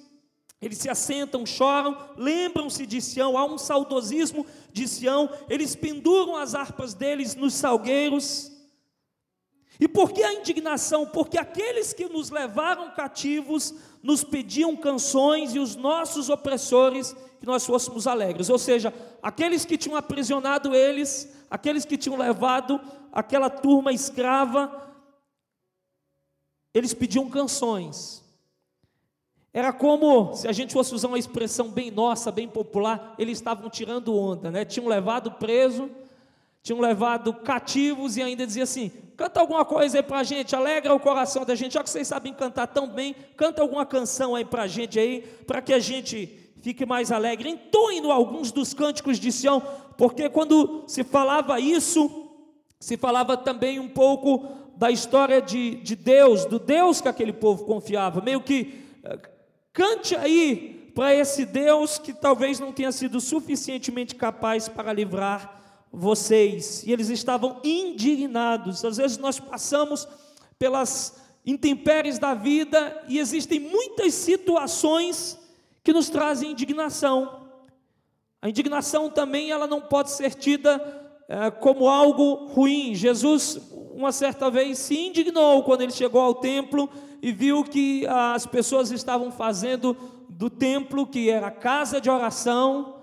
Eles 0.62 0.78
se 0.78 0.88
assentam, 0.88 1.44
choram, 1.44 1.98
lembram-se 2.16 2.86
de 2.86 3.00
Sião, 3.00 3.36
há 3.36 3.44
um 3.44 3.58
saudosismo 3.58 4.46
de 4.72 4.86
Sião, 4.86 5.28
eles 5.50 5.74
penduram 5.74 6.36
as 6.36 6.54
harpas 6.54 6.94
deles 6.94 7.34
nos 7.34 7.54
salgueiros. 7.54 8.52
E 9.80 9.88
por 9.88 10.12
que 10.12 10.22
a 10.22 10.32
indignação? 10.32 11.06
Porque 11.06 11.36
aqueles 11.36 11.92
que 11.92 12.08
nos 12.08 12.30
levaram 12.30 12.94
cativos 12.94 13.74
nos 14.04 14.22
pediam 14.22 14.76
canções 14.76 15.54
e 15.54 15.58
os 15.58 15.76
nossos 15.76 16.28
opressores 16.28 17.16
que 17.40 17.46
nós 17.46 17.64
fôssemos 17.64 18.06
alegres. 18.06 18.50
Ou 18.50 18.58
seja, 18.58 18.92
aqueles 19.22 19.64
que 19.64 19.78
tinham 19.78 19.96
aprisionado 19.96 20.74
eles, 20.74 21.34
aqueles 21.50 21.86
que 21.86 21.96
tinham 21.96 22.18
levado 22.18 22.78
aquela 23.10 23.48
turma 23.48 23.92
escrava, 23.92 24.70
eles 26.74 26.92
pediam 26.92 27.30
canções. 27.30 28.22
Era 29.54 29.72
como, 29.72 30.34
se 30.34 30.46
a 30.46 30.52
gente 30.52 30.74
fosse 30.74 30.94
usar 30.94 31.08
uma 31.08 31.18
expressão 31.18 31.70
bem 31.70 31.90
nossa, 31.90 32.30
bem 32.30 32.46
popular, 32.46 33.14
eles 33.18 33.38
estavam 33.38 33.70
tirando 33.70 34.14
onda, 34.14 34.50
né? 34.50 34.66
Tinham 34.66 34.86
levado 34.86 35.30
preso, 35.30 35.90
tinham 36.62 36.78
levado 36.78 37.32
cativos 37.32 38.18
e 38.18 38.22
ainda 38.22 38.46
dizia 38.46 38.64
assim: 38.64 38.92
canta 39.16 39.40
alguma 39.40 39.64
coisa 39.64 39.98
aí 39.98 40.02
para 40.02 40.18
a 40.18 40.24
gente, 40.24 40.54
alegra 40.54 40.94
o 40.94 41.00
coração 41.00 41.44
da 41.44 41.54
gente, 41.54 41.74
já 41.74 41.82
que 41.82 41.90
vocês 41.90 42.08
sabem 42.08 42.32
cantar 42.32 42.66
tão 42.66 42.88
bem, 42.88 43.14
canta 43.36 43.62
alguma 43.62 43.86
canção 43.86 44.34
aí 44.34 44.44
para 44.44 44.62
a 44.62 44.66
gente 44.66 44.98
aí, 44.98 45.22
para 45.46 45.62
que 45.62 45.72
a 45.72 45.78
gente 45.78 46.26
fique 46.62 46.86
mais 46.86 47.12
alegre. 47.12 47.50
Entoem 47.50 48.10
alguns 48.10 48.50
dos 48.50 48.72
cânticos 48.72 49.18
de 49.18 49.30
Sião, 49.30 49.62
porque 49.96 50.28
quando 50.28 50.84
se 50.86 51.04
falava 51.04 51.60
isso, 51.60 52.30
se 52.80 52.96
falava 52.96 53.36
também 53.36 53.78
um 53.78 53.88
pouco 53.88 54.48
da 54.76 54.90
história 54.90 55.40
de, 55.40 55.76
de 55.76 55.94
Deus, 55.94 56.44
do 56.44 56.58
Deus 56.58 57.00
que 57.00 57.08
aquele 57.08 57.32
povo 57.32 57.64
confiava, 57.64 58.20
meio 58.20 58.40
que 58.40 58.82
eh, 59.04 59.18
cante 59.72 60.16
aí 60.16 60.90
para 60.94 61.14
esse 61.14 61.44
Deus 61.44 61.98
que 61.98 62.12
talvez 62.12 62.60
não 62.60 62.72
tenha 62.72 62.92
sido 62.92 63.20
suficientemente 63.20 64.14
capaz 64.14 64.68
para 64.68 64.92
livrar 64.92 65.63
vocês. 65.94 66.82
E 66.84 66.92
eles 66.92 67.08
estavam 67.08 67.60
indignados. 67.62 68.84
Às 68.84 68.96
vezes 68.96 69.18
nós 69.18 69.38
passamos 69.38 70.06
pelas 70.58 71.22
intempéries 71.46 72.18
da 72.18 72.34
vida 72.34 73.02
e 73.08 73.18
existem 73.18 73.60
muitas 73.60 74.14
situações 74.14 75.38
que 75.82 75.92
nos 75.92 76.08
trazem 76.08 76.52
indignação. 76.52 77.44
A 78.40 78.48
indignação 78.48 79.10
também 79.10 79.50
ela 79.50 79.66
não 79.66 79.80
pode 79.80 80.10
ser 80.10 80.34
tida 80.34 80.80
é, 81.28 81.50
como 81.50 81.88
algo 81.88 82.46
ruim. 82.46 82.94
Jesus, 82.94 83.58
uma 83.92 84.12
certa 84.12 84.50
vez, 84.50 84.78
se 84.78 84.98
indignou 84.98 85.62
quando 85.62 85.82
ele 85.82 85.92
chegou 85.92 86.20
ao 86.20 86.34
templo 86.34 86.88
e 87.22 87.32
viu 87.32 87.64
que 87.64 88.06
as 88.06 88.46
pessoas 88.46 88.90
estavam 88.90 89.30
fazendo 89.30 89.96
do 90.28 90.50
templo, 90.50 91.06
que 91.06 91.30
era 91.30 91.50
casa 91.50 92.00
de 92.00 92.10
oração, 92.10 92.93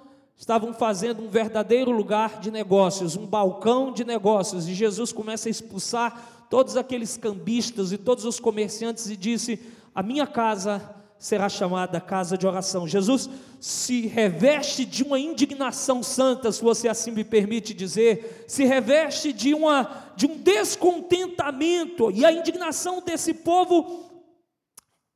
estavam 0.41 0.73
fazendo 0.73 1.21
um 1.21 1.29
verdadeiro 1.29 1.91
lugar 1.91 2.39
de 2.39 2.49
negócios, 2.49 3.15
um 3.15 3.27
balcão 3.27 3.91
de 3.91 4.03
negócios, 4.03 4.67
e 4.67 4.73
Jesus 4.73 5.13
começa 5.13 5.47
a 5.47 5.51
expulsar 5.51 6.47
todos 6.49 6.75
aqueles 6.75 7.15
cambistas 7.15 7.91
e 7.91 7.97
todos 7.97 8.25
os 8.25 8.39
comerciantes 8.39 9.07
e 9.07 9.15
disse: 9.15 9.59
A 9.93 10.01
minha 10.01 10.25
casa 10.25 10.95
será 11.19 11.47
chamada 11.47 12.01
casa 12.01 12.35
de 12.35 12.47
oração. 12.47 12.87
Jesus 12.87 13.29
se 13.59 14.07
reveste 14.07 14.83
de 14.83 15.03
uma 15.03 15.19
indignação 15.19 16.01
santa, 16.01 16.51
se 16.51 16.63
você 16.63 16.87
assim 16.87 17.11
me 17.11 17.23
permite 17.23 17.71
dizer, 17.71 18.43
se 18.47 18.63
reveste 18.65 19.31
de, 19.31 19.53
uma, 19.53 20.11
de 20.15 20.25
um 20.25 20.39
descontentamento, 20.39 22.09
e 22.09 22.25
a 22.25 22.31
indignação 22.31 22.99
desse 22.99 23.35
povo, 23.35 24.09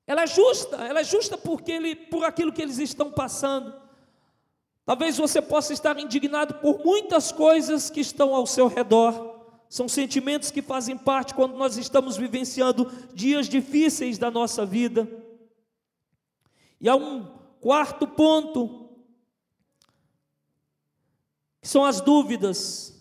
ela 0.06 0.22
é 0.22 0.28
justa, 0.28 0.76
ela 0.86 1.00
é 1.00 1.04
justa 1.04 1.36
porque 1.36 1.72
ele, 1.72 1.96
por 1.96 2.24
aquilo 2.24 2.54
que 2.54 2.62
eles 2.62 2.78
estão 2.78 3.10
passando. 3.10 3.85
Talvez 4.86 5.18
você 5.18 5.42
possa 5.42 5.74
estar 5.74 5.98
indignado 6.00 6.56
por 6.56 6.86
muitas 6.86 7.32
coisas 7.32 7.90
que 7.90 8.00
estão 8.00 8.36
ao 8.36 8.46
seu 8.46 8.68
redor. 8.68 9.36
São 9.68 9.90
sentimentos 9.90 10.52
que 10.52 10.62
fazem 10.62 10.96
parte 10.96 11.34
quando 11.34 11.58
nós 11.58 11.76
estamos 11.76 12.16
vivenciando 12.16 12.92
dias 13.14 13.50
difíceis 13.50 14.20
da 14.20 14.30
nossa 14.30 14.64
vida. 14.64 15.10
E 16.80 16.88
há 16.88 16.96
um 16.96 17.26
quarto 17.60 18.08
ponto, 18.08 18.90
que 21.60 21.68
são 21.68 21.84
as 21.84 22.00
dúvidas. 22.00 22.94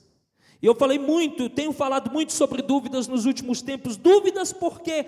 E 0.63 0.67
eu 0.67 0.75
falei 0.75 0.99
muito, 0.99 1.51
tenho 1.51 1.71
falado 1.71 2.11
muito 2.11 2.33
sobre 2.33 2.63
dúvidas 2.63 3.07
nos 3.07 3.27
últimos 3.27 3.61
tempos. 3.61 3.99
Dúvidas 3.99 4.55
porque 4.55 5.05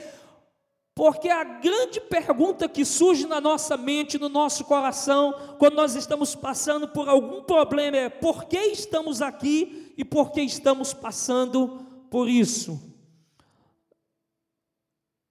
porque 0.96 1.28
a 1.28 1.44
grande 1.44 2.00
pergunta 2.00 2.66
que 2.66 2.82
surge 2.82 3.26
na 3.26 3.38
nossa 3.38 3.76
mente, 3.76 4.18
no 4.18 4.30
nosso 4.30 4.64
coração, 4.64 5.34
quando 5.58 5.74
nós 5.74 5.94
estamos 5.94 6.34
passando 6.34 6.88
por 6.88 7.06
algum 7.06 7.42
problema 7.42 7.98
é: 7.98 8.08
por 8.08 8.46
que 8.46 8.56
estamos 8.56 9.20
aqui 9.20 9.92
e 9.94 10.02
por 10.02 10.32
que 10.32 10.40
estamos 10.40 10.94
passando 10.94 11.86
por 12.10 12.30
isso? 12.30 12.80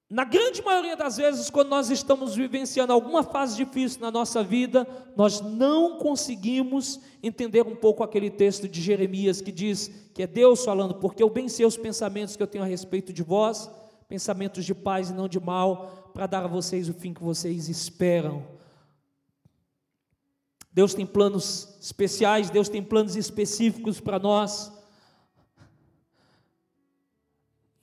Na 0.08 0.24
grande 0.24 0.62
maioria 0.62 0.96
das 0.96 1.18
vezes, 1.18 1.50
quando 1.50 1.70
nós 1.70 1.90
estamos 1.90 2.36
vivenciando 2.36 2.94
alguma 2.94 3.24
fase 3.24 3.58
difícil 3.58 4.02
na 4.02 4.12
nossa 4.12 4.44
vida, 4.44 4.88
nós 5.18 5.42
não 5.42 5.98
conseguimos 5.98 7.00
entender 7.24 7.66
um 7.66 7.76
pouco 7.76 8.04
aquele 8.04 8.30
texto 8.30 8.68
de 8.68 8.80
Jeremias 8.84 9.42
que 9.42 9.52
diz 9.52 9.90
que 10.14 10.22
é 10.22 10.28
Deus 10.28 10.64
falando, 10.64 10.94
porque 10.94 11.24
eu 11.24 11.30
bem 11.30 11.50
sei 11.50 11.66
os 11.66 11.76
pensamentos 11.76 12.36
que 12.36 12.44
eu 12.44 12.48
tenho 12.48 12.64
a 12.64 12.68
respeito 12.68 13.12
de 13.12 13.24
vós 13.24 13.68
pensamentos 14.16 14.64
de 14.64 14.74
paz 14.74 15.10
e 15.10 15.14
não 15.14 15.28
de 15.28 15.42
mal, 15.42 16.10
para 16.14 16.26
dar 16.26 16.46
a 16.46 16.48
vocês 16.48 16.88
o 16.88 16.94
fim 16.94 17.14
que 17.14 17.22
vocês 17.22 17.68
esperam. 17.68 18.48
Deus 20.72 20.94
tem 20.94 21.06
planos 21.06 21.78
especiais, 21.82 22.50
Deus 22.50 22.70
tem 22.70 22.82
planos 22.82 23.18
específicos 23.18 24.00
para 24.00 24.18
nós. 24.18 24.72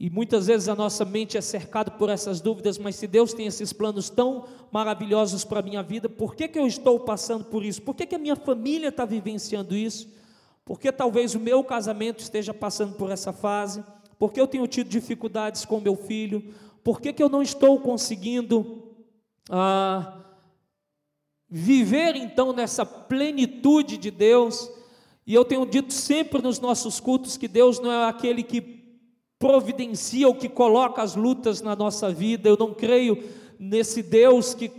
E 0.00 0.08
muitas 0.08 0.46
vezes 0.46 0.70
a 0.70 0.74
nossa 0.74 1.04
mente 1.04 1.36
é 1.36 1.42
cercada 1.42 1.90
por 1.90 2.08
essas 2.08 2.40
dúvidas, 2.40 2.78
mas 2.78 2.96
se 2.96 3.06
Deus 3.06 3.34
tem 3.34 3.46
esses 3.46 3.70
planos 3.70 4.08
tão 4.08 4.46
maravilhosos 4.72 5.44
para 5.44 5.60
a 5.60 5.62
minha 5.62 5.82
vida, 5.82 6.08
por 6.08 6.34
que, 6.34 6.48
que 6.48 6.58
eu 6.58 6.66
estou 6.66 6.98
passando 7.00 7.44
por 7.44 7.62
isso? 7.62 7.82
Por 7.82 7.94
que, 7.94 8.06
que 8.06 8.14
a 8.14 8.18
minha 8.18 8.36
família 8.36 8.88
está 8.88 9.04
vivenciando 9.04 9.76
isso? 9.76 10.08
Por 10.64 10.80
que 10.80 10.90
talvez 10.90 11.34
o 11.34 11.40
meu 11.40 11.62
casamento 11.62 12.20
esteja 12.20 12.54
passando 12.54 12.94
por 12.94 13.10
essa 13.10 13.34
fase? 13.34 13.84
Por 14.22 14.32
que 14.32 14.40
eu 14.40 14.46
tenho 14.46 14.68
tido 14.68 14.88
dificuldades 14.88 15.64
com 15.64 15.80
meu 15.80 15.96
filho? 15.96 16.54
Por 16.84 17.00
que, 17.00 17.12
que 17.12 17.20
eu 17.20 17.28
não 17.28 17.42
estou 17.42 17.80
conseguindo 17.80 18.94
ah, 19.50 20.16
viver 21.50 22.14
então 22.14 22.52
nessa 22.52 22.86
plenitude 22.86 23.96
de 23.96 24.12
Deus? 24.12 24.70
E 25.26 25.34
eu 25.34 25.44
tenho 25.44 25.66
dito 25.66 25.92
sempre 25.92 26.40
nos 26.40 26.60
nossos 26.60 27.00
cultos 27.00 27.36
que 27.36 27.48
Deus 27.48 27.80
não 27.80 27.90
é 27.90 28.06
aquele 28.06 28.44
que 28.44 28.60
providencia 29.40 30.28
ou 30.28 30.36
que 30.36 30.48
coloca 30.48 31.02
as 31.02 31.16
lutas 31.16 31.60
na 31.60 31.74
nossa 31.74 32.08
vida. 32.12 32.48
Eu 32.48 32.56
não 32.56 32.72
creio 32.72 33.28
nesse 33.58 34.04
Deus 34.04 34.54
que 34.54 34.70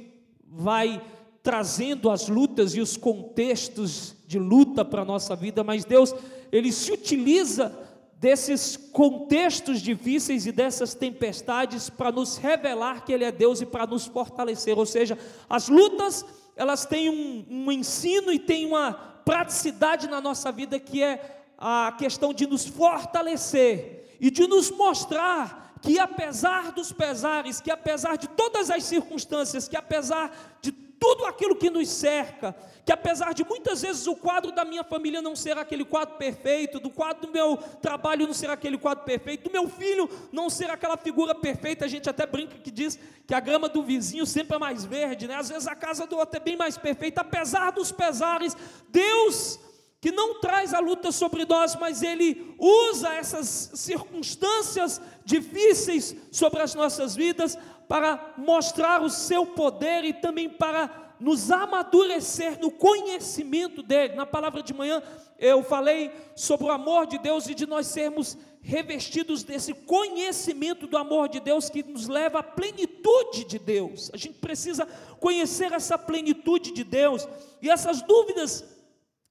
vai 0.47 1.05
trazendo 1.43 2.09
as 2.09 2.29
lutas 2.29 2.75
e 2.75 2.79
os 2.79 2.95
contextos 2.95 4.15
de 4.25 4.39
luta 4.39 4.85
para 4.85 5.01
a 5.01 5.05
nossa 5.05 5.35
vida, 5.35 5.65
mas 5.65 5.83
Deus, 5.83 6.15
Ele 6.49 6.71
se 6.71 6.93
utiliza 6.93 7.77
desses 8.23 8.77
contextos 8.77 9.81
difíceis 9.81 10.45
e 10.45 10.51
dessas 10.53 10.93
tempestades 10.93 11.89
para 11.89 12.09
nos 12.09 12.37
revelar 12.37 13.03
que 13.03 13.11
Ele 13.11 13.25
é 13.25 13.33
Deus 13.33 13.59
e 13.59 13.65
para 13.65 13.85
nos 13.85 14.05
fortalecer. 14.05 14.79
Ou 14.79 14.85
seja, 14.85 15.19
as 15.49 15.67
lutas, 15.67 16.25
elas 16.55 16.85
têm 16.85 17.09
um, 17.09 17.45
um 17.49 17.69
ensino 17.69 18.31
e 18.31 18.39
têm 18.39 18.65
uma 18.65 18.93
praticidade 18.93 20.07
na 20.07 20.21
nossa 20.21 20.53
vida 20.53 20.79
que 20.79 21.03
é 21.03 21.43
a 21.57 21.93
questão 21.97 22.33
de 22.33 22.47
nos 22.47 22.65
fortalecer 22.65 24.15
e 24.21 24.31
de 24.31 24.47
nos 24.47 24.71
mostrar 24.71 25.75
que 25.81 25.99
apesar 25.99 26.71
dos 26.71 26.93
pesares, 26.93 27.59
que 27.59 27.69
apesar 27.69 28.17
de 28.17 28.29
todas 28.29 28.69
as 28.69 28.85
circunstâncias, 28.85 29.67
que 29.67 29.75
apesar 29.75 30.31
de 30.61 30.71
tudo 31.03 31.25
aquilo 31.25 31.53
que 31.53 31.69
nos 31.69 31.89
cerca, 31.89 32.55
que 32.85 32.91
apesar 32.93 33.33
de 33.33 33.43
muitas 33.43 33.81
vezes 33.81 34.07
o 34.07 34.15
quadro 34.15 34.53
da 34.53 34.63
minha 34.63 34.85
família 34.85 35.21
não 35.21 35.35
ser 35.35 35.57
aquele 35.57 35.83
quadro 35.83 36.15
perfeito, 36.15 36.79
do 36.79 36.89
quadro 36.89 37.27
do 37.27 37.33
meu 37.33 37.57
trabalho 37.81 38.25
não 38.25 38.33
ser 38.33 38.49
aquele 38.49 38.77
quadro 38.77 39.03
perfeito, 39.03 39.49
do 39.49 39.51
meu 39.51 39.67
filho 39.67 40.09
não 40.31 40.49
ser 40.49 40.69
aquela 40.69 40.95
figura 40.95 41.35
perfeita, 41.35 41.83
a 41.83 41.89
gente 41.89 42.09
até 42.09 42.25
brinca 42.25 42.57
que 42.57 42.71
diz 42.71 42.97
que 43.27 43.33
a 43.33 43.41
grama 43.41 43.67
do 43.67 43.83
vizinho 43.83 44.25
sempre 44.25 44.55
é 44.55 44.59
mais 44.59 44.85
verde, 44.85 45.27
né? 45.27 45.35
Às 45.35 45.49
vezes 45.49 45.67
a 45.67 45.75
casa 45.75 46.07
do 46.07 46.15
outro 46.15 46.37
é 46.37 46.39
bem 46.39 46.55
mais 46.55 46.77
perfeita, 46.77 47.19
apesar 47.19 47.73
dos 47.73 47.91
pesares, 47.91 48.55
Deus 48.87 49.59
que 50.03 50.11
não 50.11 50.41
traz 50.41 50.73
a 50.73 50.81
luta 50.81 51.13
sobre 51.13 51.45
nós, 51.45 51.77
mas 51.77 52.03
Ele 52.03 52.53
usa 52.59 53.13
essas 53.13 53.71
circunstâncias 53.73 55.01
difíceis 55.23 56.13
sobre 56.29 56.61
as 56.61 56.75
nossas 56.75 57.15
vidas 57.15 57.57
para 57.87 58.33
mostrar 58.37 59.01
o 59.01 59.09
seu 59.09 59.45
poder 59.45 60.03
e 60.03 60.13
também 60.13 60.49
para 60.49 61.15
nos 61.19 61.51
amadurecer 61.51 62.59
no 62.59 62.69
conhecimento 62.69 63.81
dele. 63.81 64.15
Na 64.15 64.25
palavra 64.25 64.61
de 64.61 64.73
manhã 64.73 65.01
eu 65.39 65.63
falei 65.63 66.11
sobre 66.35 66.67
o 66.67 66.71
amor 66.71 67.05
de 67.05 67.17
Deus 67.17 67.47
e 67.47 67.55
de 67.55 67.65
nós 67.65 67.87
sermos 67.87 68.37
revestidos 68.61 69.43
desse 69.43 69.73
conhecimento 69.73 70.87
do 70.87 70.97
amor 70.97 71.27
de 71.27 71.39
Deus 71.39 71.69
que 71.69 71.83
nos 71.83 72.07
leva 72.07 72.39
à 72.39 72.43
plenitude 72.43 73.43
de 73.43 73.59
Deus. 73.59 74.09
A 74.13 74.17
gente 74.17 74.39
precisa 74.39 74.85
conhecer 75.19 75.71
essa 75.73 75.97
plenitude 75.97 76.71
de 76.71 76.83
Deus 76.83 77.27
e 77.61 77.69
essas 77.69 78.01
dúvidas 78.01 78.63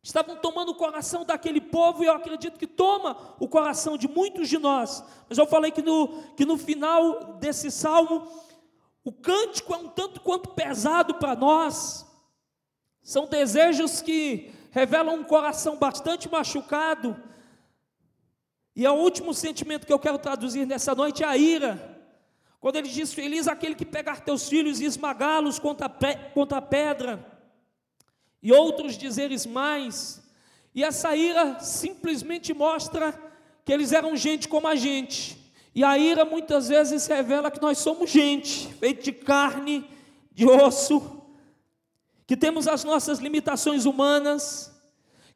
estavam 0.02 0.36
tomando 0.36 0.70
o 0.70 0.74
coração 0.74 1.24
daquele 1.24 1.60
povo 1.60 2.02
e 2.02 2.06
eu 2.08 2.12
acredito 2.12 2.58
que 2.58 2.66
toma 2.66 3.36
o 3.38 3.48
coração 3.48 3.96
de 3.96 4.08
muitos 4.08 4.48
de 4.48 4.58
nós. 4.58 5.02
Mas 5.28 5.38
eu 5.38 5.46
falei 5.46 5.70
que 5.70 5.80
no, 5.80 6.08
que 6.34 6.44
no 6.44 6.58
final 6.58 7.34
desse 7.34 7.70
salmo, 7.70 8.26
o 9.04 9.12
cântico 9.12 9.72
é 9.72 9.76
um 9.76 9.88
tanto 9.88 10.20
quanto 10.20 10.50
pesado 10.50 11.14
para 11.14 11.36
nós. 11.36 12.04
São 13.00 13.26
desejos 13.26 14.02
que 14.02 14.52
revelam 14.72 15.20
um 15.20 15.24
coração 15.24 15.76
bastante 15.76 16.28
machucado. 16.28 17.16
E 18.74 18.84
é 18.84 18.90
o 18.90 18.94
último 18.94 19.32
sentimento 19.32 19.86
que 19.86 19.92
eu 19.92 19.98
quero 19.98 20.18
traduzir 20.18 20.66
nessa 20.66 20.94
noite 20.94 21.22
é 21.22 21.26
a 21.26 21.36
ira. 21.36 21.90
Quando 22.58 22.76
ele 22.76 22.88
diz: 22.88 23.12
Feliz 23.12 23.46
aquele 23.46 23.74
que 23.74 23.84
pegar 23.84 24.20
teus 24.20 24.48
filhos 24.48 24.80
e 24.80 24.84
esmagá-los 24.84 25.58
contra, 25.58 25.88
contra 26.32 26.58
a 26.58 26.62
pedra 26.62 27.31
e 28.42 28.52
outros 28.52 28.98
dizeres 28.98 29.46
mais. 29.46 30.22
E 30.74 30.82
essa 30.82 31.14
ira 31.14 31.60
simplesmente 31.60 32.52
mostra 32.52 33.12
que 33.64 33.72
eles 33.72 33.92
eram 33.92 34.16
gente 34.16 34.48
como 34.48 34.66
a 34.66 34.74
gente. 34.74 35.38
E 35.74 35.84
a 35.84 35.96
ira 35.96 36.24
muitas 36.24 36.68
vezes 36.68 37.06
revela 37.06 37.50
que 37.50 37.62
nós 37.62 37.78
somos 37.78 38.10
gente, 38.10 38.72
feito 38.74 39.04
de 39.04 39.12
carne, 39.12 39.88
de 40.32 40.46
osso, 40.46 41.22
que 42.26 42.36
temos 42.36 42.66
as 42.66 42.84
nossas 42.84 43.18
limitações 43.18 43.84
humanas, 43.84 44.72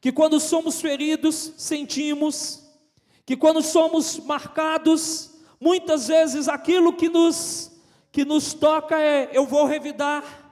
que 0.01 0.13
quando 0.13 0.39
somos 0.39 0.81
feridos, 0.81 1.53
sentimos, 1.57 2.63
que 3.25 3.37
quando 3.37 3.63
somos 3.63 4.19
marcados, 4.19 5.33
muitas 5.61 6.09
vezes 6.09 6.49
aquilo 6.49 6.93
que 6.93 7.09
nos 7.09 7.73
que 8.13 8.25
nos 8.25 8.55
toca 8.55 8.99
é 8.99 9.29
eu 9.35 9.45
vou 9.45 9.67
revidar, 9.67 10.46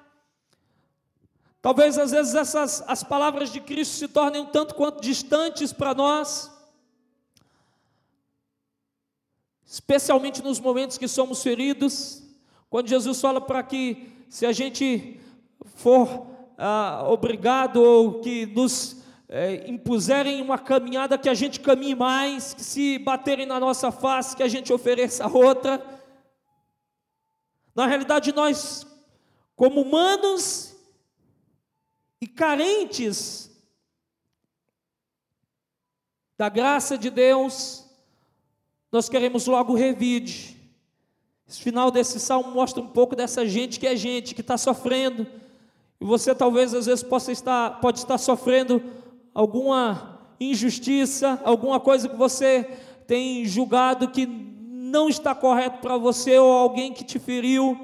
Talvez 1.65 1.97
às 1.97 2.11
vezes 2.11 2.35
essas 2.35 2.85
as 2.87 3.03
palavras 3.03 3.51
de 3.51 3.59
Cristo 3.59 3.95
se 3.95 4.07
tornem 4.07 4.43
um 4.43 4.45
tanto 4.45 4.75
quanto 4.75 5.01
distantes 5.01 5.73
para 5.73 5.95
nós, 5.95 6.53
especialmente 9.65 10.43
nos 10.43 10.61
momentos 10.61 10.99
que 10.99 11.09
somos 11.09 11.43
feridos, 11.43 12.23
quando 12.69 12.89
Jesus 12.89 13.19
fala 13.19 13.41
para 13.41 13.63
que 13.63 14.13
se 14.29 14.45
a 14.45 14.53
gente 14.53 15.19
for 15.77 16.27
ah, 16.59 17.07
obrigado 17.09 17.83
ou 17.83 18.21
que 18.21 18.45
nos 18.45 19.03
é, 19.27 19.67
impuserem 19.67 20.43
uma 20.43 20.59
caminhada 20.59 21.17
que 21.17 21.31
a 21.31 21.35
gente 21.35 21.61
caminhe 21.61 21.95
mais, 21.95 22.53
que 22.53 22.63
se 22.63 22.99
baterem 22.99 23.47
na 23.47 23.59
nossa 23.59 23.91
face, 23.91 24.37
que 24.37 24.43
a 24.43 24.49
gente 24.49 24.71
ofereça 24.71 25.27
outra. 25.27 25.83
Na 27.75 27.87
realidade, 27.87 28.35
nós, 28.35 28.87
como 29.57 29.81
humanos, 29.81 30.74
e 32.25 32.27
carentes 32.27 33.51
da 36.39 36.49
graça 36.49 36.97
de 36.97 37.11
Deus, 37.11 37.85
nós 38.91 39.11
queremos 39.11 39.47
logo 39.47 39.75
revide. 39.75 40.57
Esse 41.47 41.61
final 41.61 41.91
desse 41.91 42.19
salmo 42.19 42.51
mostra 42.51 42.83
um 42.83 42.87
pouco 42.87 43.15
dessa 43.15 43.47
gente 43.47 43.79
que 43.79 43.87
é 43.87 43.95
gente, 43.95 44.35
que 44.35 44.41
está 44.41 44.57
sofrendo. 44.57 45.27
E 46.01 46.05
você 46.07 46.35
talvez 46.35 46.73
às 46.73 46.87
vezes 46.87 47.05
possa 47.05 47.31
estar, 47.31 47.79
pode 47.83 47.99
estar 47.99 48.17
sofrendo 48.17 48.83
alguma 49.35 50.19
injustiça, 50.41 51.39
alguma 51.45 51.79
coisa 51.79 52.09
que 52.09 52.17
você 52.17 52.65
tem 53.07 53.45
julgado 53.45 54.11
que 54.11 54.25
não 54.25 55.11
está 55.11 55.35
correto 55.35 55.81
para 55.83 55.99
você, 55.99 56.39
ou 56.39 56.51
alguém 56.51 56.91
que 56.91 57.05
te 57.05 57.19
feriu 57.19 57.79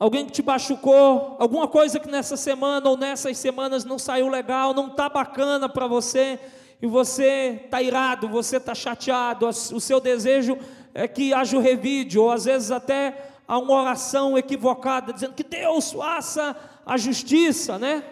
alguém 0.00 0.24
que 0.24 0.32
te 0.32 0.42
machucou, 0.42 1.36
alguma 1.38 1.68
coisa 1.68 2.00
que 2.00 2.10
nessa 2.10 2.34
semana 2.34 2.88
ou 2.88 2.96
nessas 2.96 3.36
semanas 3.36 3.84
não 3.84 3.98
saiu 3.98 4.28
legal, 4.28 4.72
não 4.72 4.86
está 4.86 5.10
bacana 5.10 5.68
para 5.68 5.86
você, 5.86 6.40
e 6.80 6.86
você 6.86 7.60
está 7.66 7.82
irado, 7.82 8.26
você 8.26 8.56
está 8.56 8.74
chateado, 8.74 9.46
o 9.46 9.80
seu 9.80 10.00
desejo 10.00 10.56
é 10.94 11.06
que 11.06 11.34
haja 11.34 11.54
o 11.54 11.60
revide, 11.60 12.18
ou 12.18 12.30
às 12.30 12.46
vezes 12.46 12.70
até 12.70 13.32
há 13.46 13.58
uma 13.58 13.74
oração 13.74 14.38
equivocada, 14.38 15.12
dizendo 15.12 15.34
que 15.34 15.44
Deus 15.44 15.92
faça 15.92 16.56
a 16.86 16.96
justiça, 16.96 17.78
né? 17.78 18.02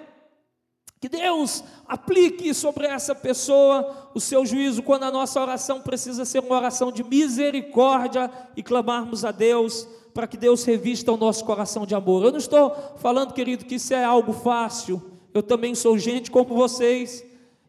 Que 1.00 1.08
Deus 1.08 1.64
aplique 1.86 2.52
sobre 2.52 2.86
essa 2.86 3.14
pessoa 3.14 4.10
o 4.14 4.20
seu 4.20 4.44
juízo, 4.44 4.82
quando 4.82 5.04
a 5.04 5.10
nossa 5.10 5.40
oração 5.40 5.80
precisa 5.80 6.26
ser 6.26 6.40
uma 6.40 6.56
oração 6.56 6.92
de 6.92 7.02
misericórdia 7.02 8.30
e 8.54 8.62
clamarmos 8.62 9.24
a 9.24 9.30
Deus 9.30 9.88
para 10.18 10.26
que 10.26 10.36
Deus 10.36 10.64
revista 10.64 11.12
o 11.12 11.16
nosso 11.16 11.44
coração 11.44 11.86
de 11.86 11.94
amor. 11.94 12.24
Eu 12.24 12.32
não 12.32 12.38
estou 12.38 12.74
falando, 12.96 13.32
querido, 13.32 13.64
que 13.64 13.76
isso 13.76 13.94
é 13.94 14.02
algo 14.02 14.32
fácil. 14.32 15.00
Eu 15.32 15.44
também 15.44 15.76
sou 15.76 15.96
gente 15.96 16.28
como 16.28 16.56
vocês, 16.56 17.24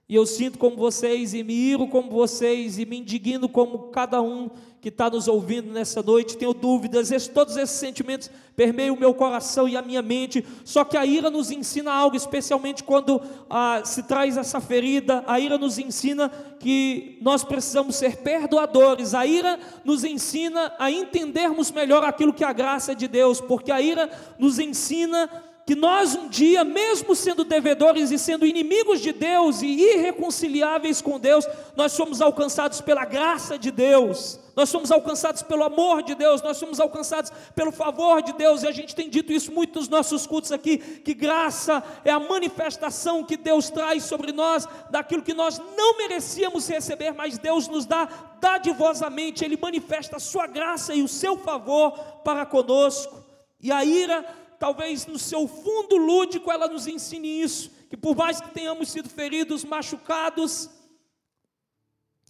e 0.09 0.15
eu 0.15 0.25
sinto 0.25 0.57
como 0.57 0.75
vocês, 0.75 1.35
e 1.35 1.43
me 1.43 1.53
iro 1.53 1.87
como 1.87 2.09
vocês, 2.09 2.79
e 2.79 2.85
me 2.85 2.97
indigno 2.97 3.47
como 3.47 3.89
cada 3.89 4.19
um 4.19 4.49
que 4.81 4.89
está 4.89 5.07
nos 5.07 5.27
ouvindo 5.27 5.71
nessa 5.71 6.01
noite. 6.01 6.35
Tenho 6.35 6.51
dúvidas, 6.51 7.11
esse, 7.11 7.29
todos 7.29 7.55
esses 7.55 7.77
sentimentos 7.77 8.31
permeiam 8.55 8.95
o 8.95 8.99
meu 8.99 9.13
coração 9.13 9.69
e 9.69 9.77
a 9.77 9.83
minha 9.83 10.01
mente. 10.01 10.43
Só 10.65 10.83
que 10.83 10.97
a 10.97 11.05
ira 11.05 11.29
nos 11.29 11.51
ensina 11.51 11.93
algo, 11.93 12.15
especialmente 12.15 12.83
quando 12.83 13.21
ah, 13.47 13.83
se 13.85 14.01
traz 14.01 14.35
essa 14.35 14.59
ferida. 14.59 15.23
A 15.27 15.39
ira 15.39 15.59
nos 15.59 15.77
ensina 15.77 16.29
que 16.59 17.19
nós 17.21 17.43
precisamos 17.43 17.95
ser 17.95 18.17
perdoadores. 18.17 19.13
A 19.13 19.27
ira 19.27 19.59
nos 19.85 20.03
ensina 20.03 20.73
a 20.79 20.89
entendermos 20.89 21.71
melhor 21.71 22.03
aquilo 22.03 22.33
que 22.33 22.43
é 22.43 22.47
a 22.47 22.53
graça 22.53 22.95
de 22.95 23.07
Deus, 23.07 23.39
porque 23.39 23.71
a 23.71 23.79
ira 23.79 24.09
nos 24.39 24.57
ensina 24.57 25.29
que 25.69 25.75
nós 25.75 26.15
um 26.15 26.27
dia, 26.27 26.63
mesmo 26.63 27.15
sendo 27.15 27.43
devedores 27.43 28.09
e 28.09 28.17
sendo 28.17 28.43
inimigos 28.43 28.99
de 28.99 29.11
Deus 29.11 29.61
e 29.61 29.67
irreconciliáveis 29.67 30.99
com 30.99 31.19
Deus, 31.19 31.47
nós 31.75 31.91
somos 31.91 32.23
alcançados 32.23 32.81
pela 32.81 33.05
graça 33.05 33.55
de 33.55 33.69
Deus, 33.69 34.39
nós 34.55 34.67
somos 34.67 34.91
alcançados 34.91 35.43
pelo 35.43 35.63
amor 35.63 36.01
de 36.01 36.15
Deus, 36.15 36.41
nós 36.41 36.57
somos 36.57 36.79
alcançados 36.79 37.31
pelo 37.53 37.71
favor 37.71 38.23
de 38.23 38.33
Deus, 38.33 38.63
e 38.63 38.67
a 38.67 38.71
gente 38.71 38.95
tem 38.95 39.11
dito 39.11 39.31
isso 39.31 39.51
muito 39.51 39.77
nos 39.77 39.87
nossos 39.87 40.25
cultos 40.25 40.51
aqui, 40.51 40.79
que 40.79 41.13
graça 41.13 41.83
é 42.03 42.09
a 42.09 42.19
manifestação 42.19 43.23
que 43.23 43.37
Deus 43.37 43.69
traz 43.69 44.05
sobre 44.05 44.31
nós 44.31 44.67
daquilo 44.89 45.21
que 45.21 45.35
nós 45.35 45.61
não 45.77 45.99
merecíamos 45.99 46.67
receber, 46.67 47.13
mas 47.13 47.37
Deus 47.37 47.67
nos 47.67 47.85
dá 47.85 48.09
dadivosamente, 48.41 49.45
Ele 49.45 49.55
manifesta 49.55 50.15
a 50.17 50.19
sua 50.19 50.47
graça 50.47 50.95
e 50.95 51.03
o 51.03 51.07
seu 51.07 51.37
favor 51.37 51.91
para 52.23 52.43
conosco. 52.43 53.19
E 53.61 53.71
a 53.71 53.83
ira 53.83 54.25
talvez 54.59 55.07
no 55.07 55.17
seu 55.17 55.47
fundo 55.47 55.95
lúdico 55.95 56.51
ela 56.51 56.67
nos 56.67 56.85
ensine 56.85 57.41
isso, 57.41 57.71
que 57.89 57.97
por 57.97 58.15
mais 58.15 58.41
que 58.41 58.51
tenhamos 58.51 58.89
sido 58.89 59.09
feridos, 59.09 59.63
machucados, 59.63 60.69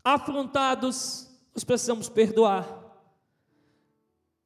afrontados, 0.03 1.27
nós 1.53 1.63
precisamos 1.63 2.07
perdoar. 2.07 2.77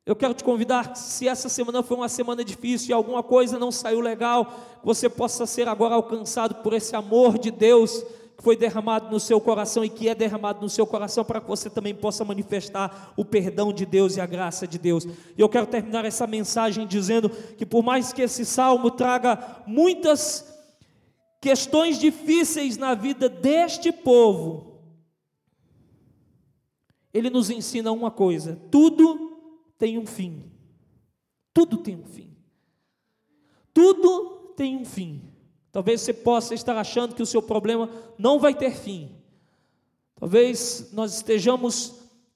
Eu 0.05 0.15
quero 0.15 0.33
te 0.33 0.43
convidar, 0.43 0.95
se 0.95 1.27
essa 1.27 1.47
semana 1.47 1.83
foi 1.83 1.95
uma 1.95 2.09
semana 2.09 2.43
difícil 2.43 2.89
e 2.89 2.93
alguma 2.93 3.23
coisa 3.23 3.59
não 3.59 3.71
saiu 3.71 4.01
legal, 4.01 4.79
você 4.83 5.07
possa 5.07 5.45
ser 5.45 5.67
agora 5.67 5.95
alcançado 5.95 6.55
por 6.55 6.73
esse 6.73 6.95
amor 6.95 7.37
de 7.37 7.51
Deus 7.51 8.03
que 8.37 8.43
foi 8.43 8.57
derramado 8.57 9.09
no 9.11 9.19
seu 9.19 9.39
coração 9.39 9.83
e 9.85 9.89
que 9.89 10.09
é 10.09 10.15
derramado 10.15 10.61
no 10.61 10.69
seu 10.69 10.85
coração 10.85 11.23
para 11.23 11.39
que 11.39 11.47
você 11.47 11.69
também 11.69 11.93
possa 11.93 12.25
manifestar 12.25 13.13
o 13.15 13.23
perdão 13.23 13.71
de 13.71 13.85
Deus 13.85 14.17
e 14.17 14.21
a 14.21 14.25
graça 14.25 14.67
de 14.67 14.77
Deus. 14.77 15.05
E 15.05 15.39
eu 15.41 15.49
quero 15.49 15.67
terminar 15.67 16.05
essa 16.05 16.25
mensagem 16.25 16.87
dizendo 16.87 17.29
que 17.29 17.65
por 17.65 17.83
mais 17.83 18.11
que 18.11 18.21
esse 18.21 18.45
salmo 18.45 18.89
traga 18.91 19.63
muitas 19.67 20.51
questões 21.39 21.99
difíceis 21.99 22.77
na 22.77 22.95
vida 22.95 23.27
deste 23.29 23.91
povo, 23.91 24.81
ele 27.13 27.29
nos 27.29 27.49
ensina 27.49 27.91
uma 27.91 28.09
coisa: 28.09 28.59
tudo 28.71 29.37
tem 29.77 29.97
um 29.99 30.05
fim. 30.05 30.51
Tudo 31.53 31.77
tem 31.77 31.95
um 31.97 32.05
fim. 32.05 32.35
Tudo 33.73 34.53
tem 34.55 34.75
um 34.77 34.85
fim. 34.85 35.32
Talvez 35.73 36.01
você 36.01 36.13
possa 36.13 36.53
estar 36.53 36.77
achando 36.77 37.15
que 37.15 37.21
o 37.21 37.25
seu 37.25 37.41
problema 37.41 37.89
não 38.15 38.39
vai 38.39 38.53
ter 38.53 38.71
fim. 38.71 39.11
Talvez 40.15 40.91
nós 40.93 41.15
estejamos 41.15 41.95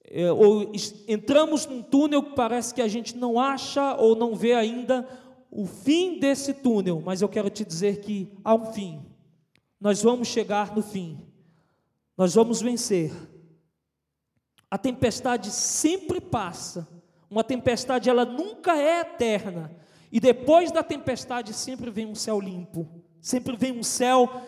é, 0.09 0.31
ou 0.31 0.71
entramos 1.07 1.67
num 1.67 1.83
túnel 1.83 2.23
que 2.23 2.33
parece 2.33 2.73
que 2.73 2.81
a 2.81 2.87
gente 2.87 3.15
não 3.15 3.39
acha 3.39 3.95
ou 3.95 4.15
não 4.15 4.35
vê 4.35 4.53
ainda 4.53 5.07
o 5.51 5.67
fim 5.67 6.19
desse 6.19 6.51
túnel, 6.51 6.99
mas 7.05 7.21
eu 7.21 7.29
quero 7.29 7.49
te 7.49 7.63
dizer 7.63 8.01
que 8.01 8.27
há 8.43 8.55
um 8.55 8.73
fim. 8.73 9.05
Nós 9.79 10.01
vamos 10.01 10.27
chegar 10.27 10.75
no 10.75 10.81
fim. 10.81 11.21
Nós 12.17 12.33
vamos 12.33 12.59
vencer. 12.59 13.13
A 14.71 14.79
tempestade 14.79 15.51
sempre 15.51 16.19
passa, 16.19 16.87
uma 17.29 17.43
tempestade 17.43 18.09
ela 18.09 18.25
nunca 18.25 18.75
é 18.75 19.01
eterna. 19.01 19.71
E 20.11 20.19
depois 20.19 20.71
da 20.71 20.81
tempestade 20.81 21.53
sempre 21.53 21.91
vem 21.91 22.07
um 22.07 22.15
céu 22.15 22.39
limpo, 22.39 22.96
sempre 23.27 23.57
vem 23.57 23.77
um 23.77 23.83
céu 23.83 24.41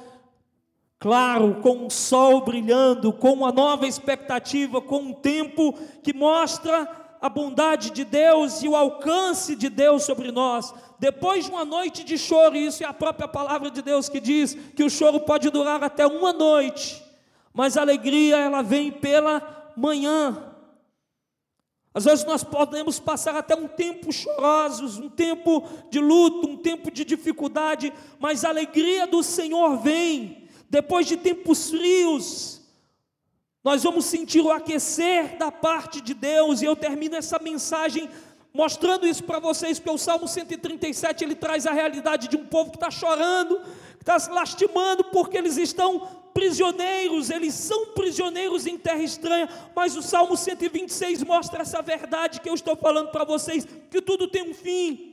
claro, 0.97 1.55
com 1.61 1.85
um 1.85 1.89
sol 1.89 2.41
brilhando, 2.41 3.11
com 3.11 3.33
uma 3.33 3.51
nova 3.51 3.85
expectativa, 3.85 4.81
com 4.81 4.99
um 4.99 5.13
tempo 5.13 5.73
que 6.01 6.13
mostra 6.13 6.89
a 7.21 7.27
bondade 7.27 7.91
de 7.91 8.05
Deus 8.05 8.63
e 8.63 8.67
o 8.69 8.75
alcance 8.75 9.55
de 9.55 9.69
Deus 9.69 10.03
sobre 10.03 10.31
nós. 10.31 10.73
Depois 10.97 11.45
de 11.45 11.51
uma 11.51 11.65
noite 11.65 12.03
de 12.03 12.17
choro, 12.17 12.55
e 12.55 12.65
isso 12.65 12.83
é 12.83 12.87
a 12.87 12.93
própria 12.93 13.27
palavra 13.27 13.69
de 13.69 13.81
Deus 13.81 14.07
que 14.07 14.19
diz 14.19 14.55
que 14.75 14.83
o 14.83 14.89
choro 14.89 15.19
pode 15.19 15.49
durar 15.49 15.83
até 15.83 16.07
uma 16.07 16.31
noite, 16.31 17.03
mas 17.53 17.75
a 17.75 17.81
alegria 17.81 18.37
ela 18.37 18.61
vem 18.61 18.91
pela 18.91 19.71
manhã. 19.75 20.48
Às 21.93 22.05
vezes 22.05 22.25
nós 22.25 22.43
podemos 22.43 22.99
passar 22.99 23.35
até 23.35 23.55
um 23.55 23.67
tempo 23.67 24.11
chorosos, 24.11 24.97
um 24.97 25.09
tempo 25.09 25.63
de 25.89 25.99
luto, 25.99 26.47
um 26.47 26.57
tempo 26.57 26.91
de 26.91 27.03
dificuldade, 27.03 27.91
mas 28.19 28.45
a 28.45 28.49
alegria 28.49 29.07
do 29.07 29.23
Senhor 29.23 29.77
vem 29.77 30.47
depois 30.69 31.07
de 31.07 31.17
tempos 31.17 31.71
frios. 31.71 32.61
Nós 33.63 33.83
vamos 33.83 34.05
sentir 34.05 34.39
o 34.41 34.51
aquecer 34.51 35.37
da 35.37 35.51
parte 35.51 35.99
de 35.99 36.13
Deus, 36.13 36.61
e 36.61 36.65
eu 36.65 36.75
termino 36.75 37.15
essa 37.15 37.39
mensagem 37.39 38.07
mostrando 38.53 39.07
isso 39.07 39.23
para 39.23 39.39
vocês, 39.39 39.79
porque 39.79 39.95
o 39.95 39.97
Salmo 39.97 40.27
137 40.27 41.23
ele 41.23 41.35
traz 41.35 41.65
a 41.65 41.71
realidade 41.71 42.27
de 42.27 42.37
um 42.37 42.45
povo 42.45 42.71
que 42.71 42.77
está 42.77 42.91
chorando, 42.91 43.59
que 43.97 44.03
está 44.03 44.17
se 44.19 44.29
lastimando, 44.29 45.03
porque 45.05 45.37
eles 45.37 45.57
estão 45.57 46.07
prisioneiros, 46.33 47.29
eles 47.29 47.53
são 47.53 47.87
prisioneiros 47.87 48.65
em 48.65 48.77
terra 48.77 49.03
estranha, 49.03 49.49
mas 49.75 49.95
o 49.95 50.01
Salmo 50.01 50.35
126 50.35 51.23
mostra 51.23 51.61
essa 51.61 51.81
verdade 51.81 52.41
que 52.41 52.49
eu 52.49 52.53
estou 52.53 52.75
falando 52.75 53.09
para 53.09 53.23
vocês, 53.23 53.67
que 53.89 54.01
tudo 54.01 54.27
tem 54.27 54.49
um 54.49 54.53
fim. 54.53 55.09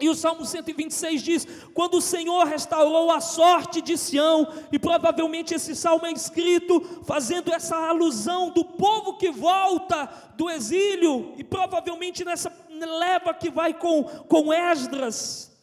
E 0.00 0.08
o 0.08 0.14
Salmo 0.14 0.44
126 0.44 1.22
diz: 1.22 1.46
Quando 1.72 1.98
o 1.98 2.02
Senhor 2.02 2.44
restaurou 2.46 3.12
a 3.12 3.20
sorte 3.20 3.80
de 3.80 3.96
Sião, 3.96 4.52
e 4.72 4.78
provavelmente 4.78 5.54
esse 5.54 5.74
salmo 5.76 6.04
é 6.04 6.12
escrito 6.12 6.80
fazendo 7.04 7.52
essa 7.52 7.76
alusão 7.76 8.50
do 8.50 8.64
povo 8.64 9.16
que 9.16 9.30
volta 9.30 10.06
do 10.36 10.50
exílio, 10.50 11.34
e 11.36 11.44
provavelmente 11.44 12.24
nessa 12.24 12.52
leva 12.70 13.32
que 13.32 13.50
vai 13.50 13.72
com, 13.72 14.02
com 14.02 14.52
Esdras. 14.52 15.53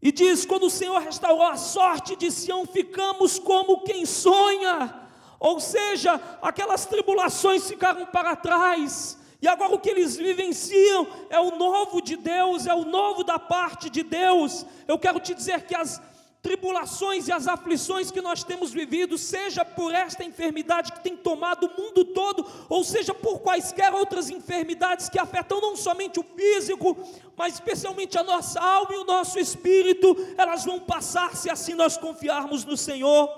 E 0.00 0.12
diz: 0.12 0.44
quando 0.44 0.66
o 0.66 0.70
Senhor 0.70 1.00
restaurou 1.00 1.46
a 1.46 1.56
sorte 1.56 2.16
de 2.16 2.30
Sião, 2.30 2.64
ficamos 2.64 3.38
como 3.38 3.82
quem 3.82 4.06
sonha. 4.06 4.94
Ou 5.40 5.60
seja, 5.60 6.20
aquelas 6.42 6.86
tribulações 6.86 7.68
ficaram 7.68 8.06
para 8.06 8.36
trás. 8.36 9.18
E 9.40 9.46
agora 9.46 9.74
o 9.74 9.78
que 9.78 9.88
eles 9.88 10.16
vivenciam 10.16 11.06
é 11.30 11.38
o 11.38 11.56
novo 11.56 12.02
de 12.02 12.16
Deus, 12.16 12.66
é 12.66 12.74
o 12.74 12.84
novo 12.84 13.22
da 13.22 13.38
parte 13.38 13.88
de 13.88 14.02
Deus. 14.02 14.66
Eu 14.86 14.98
quero 14.98 15.20
te 15.20 15.32
dizer 15.32 15.62
que 15.62 15.76
as 15.76 16.00
tribulações 16.42 17.26
e 17.26 17.32
as 17.32 17.48
aflições 17.48 18.10
que 18.10 18.20
nós 18.20 18.44
temos 18.44 18.72
vivido, 18.72 19.18
seja 19.18 19.64
por 19.64 19.92
esta 19.92 20.24
enfermidade 20.24 20.92
que 20.92 21.00
tem 21.00 21.16
tomado 21.16 21.66
o 21.66 21.82
mundo 21.82 22.04
todo, 22.04 22.46
ou 22.68 22.84
seja 22.84 23.12
por 23.12 23.40
quaisquer 23.40 23.92
outras 23.92 24.30
enfermidades 24.30 25.08
que 25.08 25.18
afetam 25.18 25.60
não 25.60 25.76
somente 25.76 26.20
o 26.20 26.24
físico, 26.36 26.96
mas 27.36 27.54
especialmente 27.54 28.16
a 28.16 28.22
nossa 28.22 28.60
alma 28.60 28.94
e 28.94 28.98
o 28.98 29.04
nosso 29.04 29.38
espírito, 29.38 30.16
elas 30.36 30.64
vão 30.64 30.78
passar 30.78 31.34
se 31.36 31.50
assim 31.50 31.74
nós 31.74 31.96
confiarmos 31.96 32.64
no 32.64 32.76
Senhor. 32.76 33.28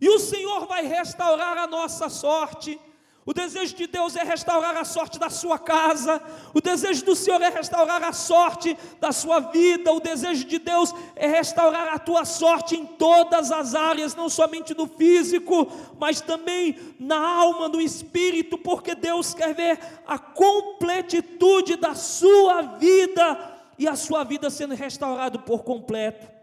E 0.00 0.08
o 0.08 0.18
Senhor 0.18 0.66
vai 0.66 0.86
restaurar 0.86 1.56
a 1.56 1.66
nossa 1.66 2.08
sorte. 2.08 2.78
O 3.26 3.32
desejo 3.32 3.74
de 3.74 3.86
Deus 3.86 4.16
é 4.16 4.22
restaurar 4.22 4.76
a 4.76 4.84
sorte 4.84 5.18
da 5.18 5.30
sua 5.30 5.58
casa, 5.58 6.20
o 6.52 6.60
desejo 6.60 7.06
do 7.06 7.16
Senhor 7.16 7.40
é 7.40 7.48
restaurar 7.48 8.02
a 8.02 8.12
sorte 8.12 8.76
da 9.00 9.12
sua 9.12 9.40
vida, 9.40 9.90
o 9.92 10.00
desejo 10.00 10.44
de 10.44 10.58
Deus 10.58 10.94
é 11.16 11.26
restaurar 11.26 11.88
a 11.88 11.98
tua 11.98 12.26
sorte 12.26 12.76
em 12.76 12.84
todas 12.84 13.50
as 13.50 13.74
áreas, 13.74 14.14
não 14.14 14.28
somente 14.28 14.74
no 14.74 14.86
físico, 14.86 15.66
mas 15.98 16.20
também 16.20 16.76
na 17.00 17.16
alma, 17.18 17.66
no 17.66 17.80
espírito, 17.80 18.58
porque 18.58 18.94
Deus 18.94 19.32
quer 19.32 19.54
ver 19.54 19.78
a 20.06 20.18
completitude 20.18 21.76
da 21.76 21.94
sua 21.94 22.60
vida 22.60 23.54
e 23.78 23.88
a 23.88 23.96
sua 23.96 24.22
vida 24.22 24.50
sendo 24.50 24.74
restaurada 24.74 25.38
por 25.38 25.64
completo. 25.64 26.34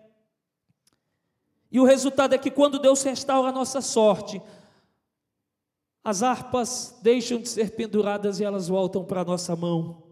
E 1.72 1.80
o 1.80 1.86
resultado 1.86 2.34
é 2.34 2.39
que 2.39 2.50
quando 2.50 2.80
Deus 2.80 3.04
restaura 3.04 3.50
a 3.50 3.54
nossa 3.54 3.82
sorte, 3.82 4.41
as 6.04 6.24
harpas 6.24 6.96
deixam 7.02 7.40
de 7.40 7.48
ser 7.48 7.72
penduradas 7.72 8.40
e 8.40 8.44
elas 8.44 8.68
voltam 8.68 9.04
para 9.04 9.22
a 9.22 9.26
nossa 9.26 9.56
mão. 9.56 10.04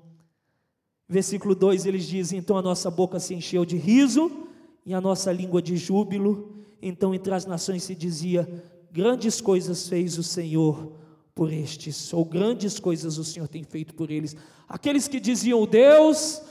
Versículo 1.08 1.56
2 1.56 1.86
eles 1.86 2.06
dizem: 2.06 2.38
Então 2.38 2.58
a 2.58 2.62
nossa 2.62 2.92
boca 2.92 3.20
se 3.20 3.34
encheu 3.34 3.66
de 3.66 3.76
riso 3.76 4.48
e 4.86 4.94
a 4.94 5.02
nossa 5.02 5.32
língua 5.32 5.62
de 5.62 5.76
júbilo. 5.76 6.64
Então 6.82 7.14
entre 7.14 7.34
as 7.34 7.46
nações 7.46 7.84
se 7.84 7.96
dizia: 7.96 8.48
Grandes 8.92 9.42
coisas 9.42 9.90
fez 9.90 10.18
o 10.20 10.24
Senhor 10.24 10.94
por 11.34 11.52
estes, 11.52 12.14
ou 12.14 12.24
grandes 12.24 12.80
coisas 12.80 13.18
o 13.18 13.24
Senhor 13.24 13.48
tem 13.48 13.64
feito 13.64 13.96
por 13.96 14.12
eles. 14.12 14.36
Aqueles 14.68 15.08
que 15.08 15.20
diziam: 15.20 15.66
Deus 15.66 16.44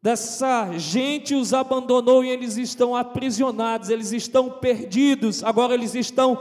dessa 0.00 0.76
gente 0.78 1.34
os 1.34 1.54
abandonou 1.54 2.22
e 2.22 2.28
eles 2.28 2.56
estão 2.58 2.94
aprisionados, 2.94 3.88
eles 3.88 4.12
estão 4.12 4.50
perdidos, 4.50 5.42
agora 5.42 5.72
eles 5.72 5.94
estão 5.94 6.38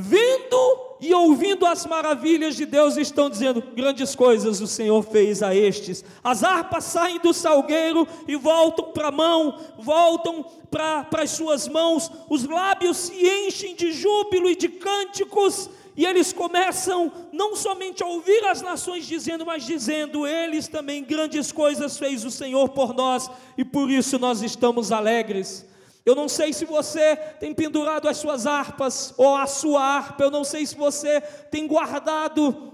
vendo 0.00 0.90
e 1.00 1.14
ouvindo 1.14 1.64
as 1.64 1.86
maravilhas 1.86 2.56
de 2.56 2.66
Deus, 2.66 2.96
estão 2.96 3.30
dizendo: 3.30 3.62
grandes 3.74 4.14
coisas 4.14 4.60
o 4.60 4.66
Senhor 4.66 5.02
fez 5.02 5.42
a 5.42 5.54
estes. 5.54 6.04
As 6.22 6.42
harpas 6.42 6.84
saem 6.84 7.18
do 7.18 7.32
salgueiro 7.32 8.06
e 8.28 8.36
voltam 8.36 8.92
para 8.92 9.08
a 9.08 9.12
mão, 9.12 9.58
voltam 9.78 10.44
para 10.70 11.22
as 11.22 11.30
suas 11.30 11.66
mãos, 11.66 12.10
os 12.28 12.44
lábios 12.44 12.96
se 12.96 13.28
enchem 13.46 13.74
de 13.74 13.92
júbilo 13.92 14.48
e 14.48 14.56
de 14.56 14.68
cânticos, 14.68 15.68
e 15.96 16.06
eles 16.06 16.32
começam 16.32 17.12
não 17.32 17.56
somente 17.56 18.02
a 18.02 18.06
ouvir 18.06 18.44
as 18.46 18.62
nações 18.62 19.06
dizendo, 19.06 19.44
mas 19.44 19.64
dizendo: 19.64 20.26
eles 20.26 20.68
também 20.68 21.02
grandes 21.02 21.50
coisas 21.50 21.98
fez 21.98 22.24
o 22.24 22.30
Senhor 22.30 22.68
por 22.68 22.94
nós, 22.94 23.30
e 23.56 23.64
por 23.64 23.90
isso 23.90 24.18
nós 24.18 24.42
estamos 24.42 24.92
alegres. 24.92 25.69
Eu 26.04 26.14
não 26.14 26.28
sei 26.28 26.52
se 26.52 26.64
você 26.64 27.16
tem 27.16 27.54
pendurado 27.54 28.08
as 28.08 28.16
suas 28.16 28.46
harpas 28.46 29.12
ou 29.16 29.36
a 29.36 29.46
sua 29.46 29.82
harpa, 29.82 30.24
eu 30.24 30.30
não 30.30 30.44
sei 30.44 30.64
se 30.64 30.74
você 30.74 31.20
tem 31.50 31.66
guardado 31.66 32.72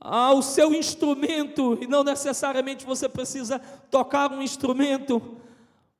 ah, 0.00 0.32
o 0.32 0.42
seu 0.42 0.74
instrumento, 0.74 1.78
e 1.80 1.86
não 1.86 2.02
necessariamente 2.02 2.86
você 2.86 3.06
precisa 3.08 3.58
tocar 3.90 4.32
um 4.32 4.42
instrumento, 4.42 5.36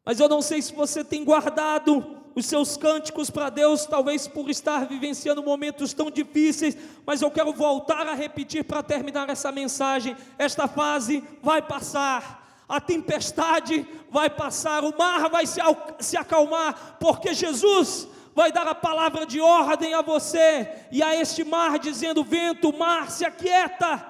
mas 0.05 0.19
eu 0.19 0.29
não 0.29 0.41
sei 0.41 0.63
se 0.63 0.73
você 0.73 1.05
tem 1.05 1.23
guardado 1.23 2.17
os 2.35 2.47
seus 2.47 2.77
cânticos 2.77 3.29
para 3.29 3.51
Deus, 3.51 3.85
talvez 3.85 4.27
por 4.27 4.49
estar 4.49 4.87
vivenciando 4.87 5.43
momentos 5.43 5.93
tão 5.93 6.11
difíceis, 6.11 6.77
mas 7.05 7.21
eu 7.21 7.31
quero 7.31 7.53
voltar 7.53 8.07
a 8.07 8.15
repetir 8.15 8.65
para 8.65 8.83
terminar 8.83 9.29
essa 9.29 9.53
mensagem: 9.53 10.17
esta 10.39 10.67
fase 10.67 11.23
vai 11.43 11.61
passar 11.61 12.40
a 12.71 12.81
tempestade 12.81 13.85
vai 14.09 14.31
passar, 14.31 14.85
o 14.85 14.97
mar 14.97 15.29
vai 15.29 15.45
se, 15.45 15.61
se 15.99 16.17
acalmar, 16.17 16.99
porque 17.01 17.35
Jesus 17.35 18.07
vai 18.33 18.53
dar 18.53 18.69
a 18.69 18.75
palavra 18.77 19.27
de 19.27 19.41
ordem 19.41 19.93
a 19.93 20.01
você 20.03 20.87
e 20.93 21.03
a 21.03 21.17
este 21.17 21.43
mar, 21.43 21.81
dizendo: 21.81 22.23
Vento, 22.23 22.73
mar, 22.73 23.11
se 23.11 23.25
aquieta. 23.25 24.07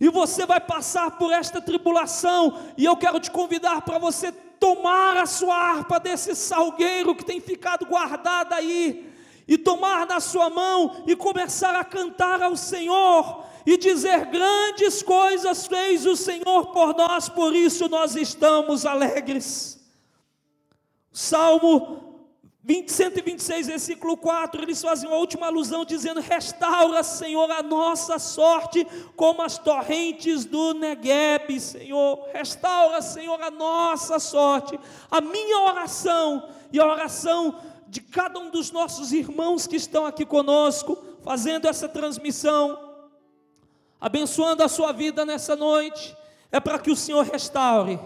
E 0.00 0.08
você 0.08 0.44
vai 0.44 0.58
passar 0.58 1.12
por 1.12 1.30
esta 1.30 1.60
tribulação, 1.60 2.58
e 2.76 2.86
eu 2.86 2.96
quero 2.96 3.20
te 3.20 3.30
convidar 3.30 3.82
para 3.82 3.98
você 3.98 4.32
tomar 4.32 5.16
a 5.16 5.26
sua 5.26 5.54
harpa 5.54 6.00
desse 6.00 6.34
salgueiro 6.34 7.14
que 7.14 7.24
tem 7.24 7.40
ficado 7.40 7.86
guardada 7.86 8.56
aí, 8.56 9.14
e 9.46 9.56
tomar 9.56 10.06
na 10.08 10.18
sua 10.18 10.50
mão 10.50 11.04
e 11.06 11.14
começar 11.14 11.76
a 11.76 11.84
cantar 11.84 12.42
ao 12.42 12.56
Senhor, 12.56 13.44
e 13.66 13.76
dizer: 13.76 14.26
Grandes 14.26 15.02
coisas 15.02 15.66
fez 15.66 16.06
o 16.06 16.16
Senhor 16.16 16.66
por 16.72 16.94
nós, 16.94 17.28
por 17.28 17.54
isso 17.54 17.88
nós 17.88 18.16
estamos 18.16 18.86
alegres. 18.86 19.78
Salmo 21.12 22.10
20, 22.62 22.92
126, 22.92 23.66
versículo 23.68 24.16
4, 24.18 24.62
eles 24.62 24.82
fazem 24.82 25.08
uma 25.08 25.16
última 25.16 25.46
alusão 25.46 25.84
dizendo: 25.84 26.20
Restaura, 26.20 27.02
Senhor, 27.02 27.50
a 27.50 27.62
nossa 27.62 28.18
sorte 28.18 28.86
como 29.16 29.42
as 29.42 29.56
torrentes 29.56 30.44
do 30.44 30.74
Negueb, 30.74 31.58
Senhor. 31.58 32.28
Restaura, 32.32 33.00
Senhor, 33.00 33.40
a 33.42 33.50
nossa 33.50 34.18
sorte. 34.18 34.78
A 35.10 35.20
minha 35.22 35.60
oração 35.62 36.48
e 36.70 36.78
a 36.78 36.86
oração 36.86 37.58
de 37.88 38.00
cada 38.02 38.38
um 38.38 38.50
dos 38.50 38.70
nossos 38.70 39.10
irmãos 39.10 39.66
que 39.66 39.76
estão 39.76 40.04
aqui 40.04 40.26
conosco, 40.26 40.96
fazendo 41.24 41.66
essa 41.66 41.88
transmissão, 41.88 42.89
abençoando 44.00 44.62
a 44.62 44.68
sua 44.68 44.92
vida 44.92 45.24
nessa 45.24 45.54
noite, 45.54 46.16
é 46.50 46.58
para 46.58 46.78
que 46.78 46.90
o 46.90 46.96
Senhor 46.96 47.24
restaure, 47.24 47.98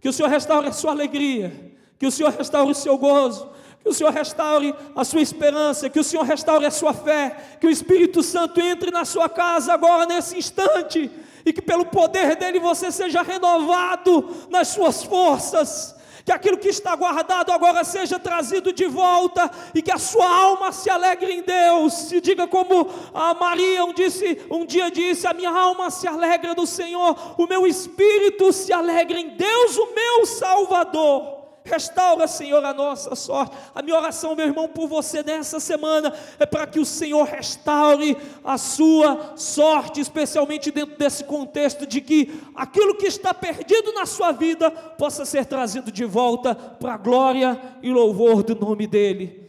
que 0.00 0.08
o 0.08 0.12
Senhor 0.12 0.28
restaure 0.28 0.68
a 0.68 0.72
sua 0.72 0.90
alegria, 0.90 1.74
que 1.98 2.06
o 2.06 2.10
Senhor 2.10 2.32
restaure 2.32 2.70
o 2.70 2.74
seu 2.74 2.96
gozo 2.98 3.58
que 3.82 3.88
o 3.88 3.94
Senhor 3.94 4.12
restaure 4.12 4.74
a 4.94 5.04
sua 5.04 5.22
esperança, 5.22 5.88
que 5.88 6.00
o 6.00 6.04
Senhor 6.04 6.24
restaure 6.24 6.66
a 6.66 6.70
sua 6.70 6.92
fé, 6.92 7.56
que 7.60 7.66
o 7.66 7.70
Espírito 7.70 8.22
Santo 8.22 8.60
entre 8.60 8.90
na 8.90 9.04
sua 9.04 9.28
casa 9.28 9.72
agora, 9.72 10.04
nesse 10.04 10.36
instante, 10.36 11.10
e 11.44 11.52
que 11.52 11.62
pelo 11.62 11.86
poder 11.86 12.36
dele 12.36 12.60
você 12.60 12.90
seja 12.90 13.22
renovado 13.22 14.46
nas 14.50 14.68
suas 14.68 15.02
forças, 15.02 15.94
que 16.28 16.32
aquilo 16.32 16.58
que 16.58 16.68
está 16.68 16.94
guardado 16.94 17.50
agora 17.50 17.82
seja 17.82 18.18
trazido 18.18 18.70
de 18.70 18.84
volta 18.84 19.50
e 19.74 19.80
que 19.80 19.90
a 19.90 19.96
sua 19.96 20.28
alma 20.28 20.70
se 20.72 20.90
alegre 20.90 21.32
em 21.32 21.40
Deus. 21.40 22.12
E 22.12 22.20
diga 22.20 22.46
como 22.46 22.86
a 23.14 23.32
Maria 23.32 23.82
um, 23.82 23.94
disse, 23.94 24.38
um 24.50 24.66
dia 24.66 24.90
disse: 24.90 25.26
A 25.26 25.32
minha 25.32 25.50
alma 25.50 25.90
se 25.90 26.06
alegra 26.06 26.54
no 26.54 26.66
Senhor, 26.66 27.16
o 27.38 27.46
meu 27.46 27.66
espírito 27.66 28.52
se 28.52 28.74
alegra 28.74 29.18
em 29.18 29.30
Deus, 29.30 29.78
o 29.78 29.94
meu 29.94 30.26
Salvador. 30.26 31.37
Restaura, 31.68 32.26
Senhor, 32.26 32.64
a 32.64 32.72
nossa 32.72 33.14
sorte. 33.14 33.56
A 33.74 33.82
minha 33.82 33.96
oração, 33.96 34.34
meu 34.34 34.46
irmão, 34.46 34.68
por 34.68 34.88
você 34.88 35.22
nessa 35.22 35.60
semana 35.60 36.12
é 36.38 36.46
para 36.46 36.66
que 36.66 36.80
o 36.80 36.84
Senhor 36.84 37.24
restaure 37.24 38.16
a 38.44 38.56
sua 38.56 39.34
sorte, 39.36 40.00
especialmente 40.00 40.70
dentro 40.70 40.96
desse 40.96 41.24
contexto 41.24 41.86
de 41.86 42.00
que 42.00 42.40
aquilo 42.54 42.96
que 42.96 43.06
está 43.06 43.32
perdido 43.32 43.92
na 43.92 44.06
sua 44.06 44.32
vida 44.32 44.70
possa 44.70 45.24
ser 45.24 45.46
trazido 45.46 45.92
de 45.92 46.04
volta 46.04 46.54
para 46.54 46.94
a 46.94 46.98
glória 46.98 47.60
e 47.82 47.90
louvor 47.90 48.42
do 48.42 48.54
nome 48.54 48.86
dEle. 48.86 49.47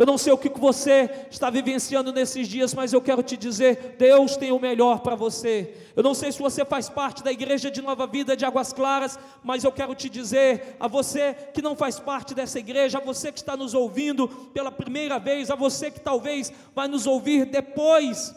Eu 0.00 0.06
não 0.06 0.16
sei 0.16 0.32
o 0.32 0.38
que 0.38 0.48
você 0.48 1.26
está 1.30 1.50
vivenciando 1.50 2.10
nesses 2.10 2.48
dias, 2.48 2.72
mas 2.72 2.90
eu 2.90 3.02
quero 3.02 3.22
te 3.22 3.36
dizer: 3.36 3.96
Deus 3.98 4.34
tem 4.34 4.50
o 4.50 4.58
melhor 4.58 5.00
para 5.00 5.14
você. 5.14 5.74
Eu 5.94 6.02
não 6.02 6.14
sei 6.14 6.32
se 6.32 6.38
você 6.38 6.64
faz 6.64 6.88
parte 6.88 7.22
da 7.22 7.30
igreja 7.30 7.70
de 7.70 7.82
Nova 7.82 8.06
Vida 8.06 8.34
de 8.34 8.46
Águas 8.46 8.72
Claras, 8.72 9.18
mas 9.44 9.62
eu 9.62 9.70
quero 9.70 9.94
te 9.94 10.08
dizer 10.08 10.74
a 10.80 10.88
você 10.88 11.34
que 11.52 11.60
não 11.60 11.76
faz 11.76 12.00
parte 12.00 12.34
dessa 12.34 12.58
igreja, 12.58 12.96
a 12.96 13.00
você 13.02 13.30
que 13.30 13.40
está 13.40 13.54
nos 13.54 13.74
ouvindo 13.74 14.26
pela 14.26 14.72
primeira 14.72 15.18
vez, 15.18 15.50
a 15.50 15.54
você 15.54 15.90
que 15.90 16.00
talvez 16.00 16.50
vai 16.74 16.88
nos 16.88 17.06
ouvir 17.06 17.44
depois 17.44 18.34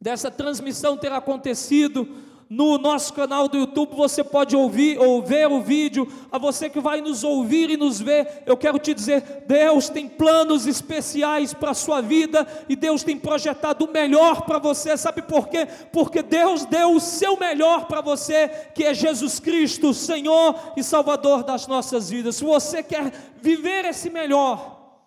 dessa 0.00 0.30
transmissão 0.30 0.96
ter 0.96 1.12
acontecido 1.12 2.08
no 2.48 2.78
nosso 2.78 3.12
canal 3.12 3.48
do 3.48 3.58
YouTube 3.58 3.96
você 3.96 4.22
pode 4.22 4.54
ouvir 4.54 4.98
ou 5.00 5.20
ver 5.20 5.48
o 5.48 5.60
vídeo. 5.60 6.06
A 6.30 6.38
você 6.38 6.70
que 6.70 6.80
vai 6.80 7.00
nos 7.00 7.24
ouvir 7.24 7.70
e 7.70 7.76
nos 7.76 8.00
ver, 8.00 8.44
eu 8.46 8.56
quero 8.56 8.78
te 8.78 8.94
dizer: 8.94 9.44
Deus 9.46 9.88
tem 9.88 10.08
planos 10.08 10.66
especiais 10.66 11.52
para 11.52 11.72
a 11.72 11.74
sua 11.74 12.00
vida 12.00 12.46
e 12.68 12.76
Deus 12.76 13.02
tem 13.02 13.18
projetado 13.18 13.84
o 13.84 13.92
melhor 13.92 14.42
para 14.42 14.58
você. 14.58 14.96
Sabe 14.96 15.22
por 15.22 15.48
quê? 15.48 15.66
Porque 15.92 16.22
Deus 16.22 16.64
deu 16.64 16.92
o 16.92 17.00
seu 17.00 17.36
melhor 17.36 17.86
para 17.86 18.00
você, 18.00 18.48
que 18.74 18.84
é 18.84 18.94
Jesus 18.94 19.40
Cristo, 19.40 19.92
Senhor 19.92 20.72
e 20.76 20.84
Salvador 20.84 21.42
das 21.42 21.66
nossas 21.66 22.10
vidas. 22.10 22.36
Se 22.36 22.44
você 22.44 22.80
quer 22.80 23.12
viver 23.42 23.84
esse 23.84 24.08
melhor, 24.08 25.00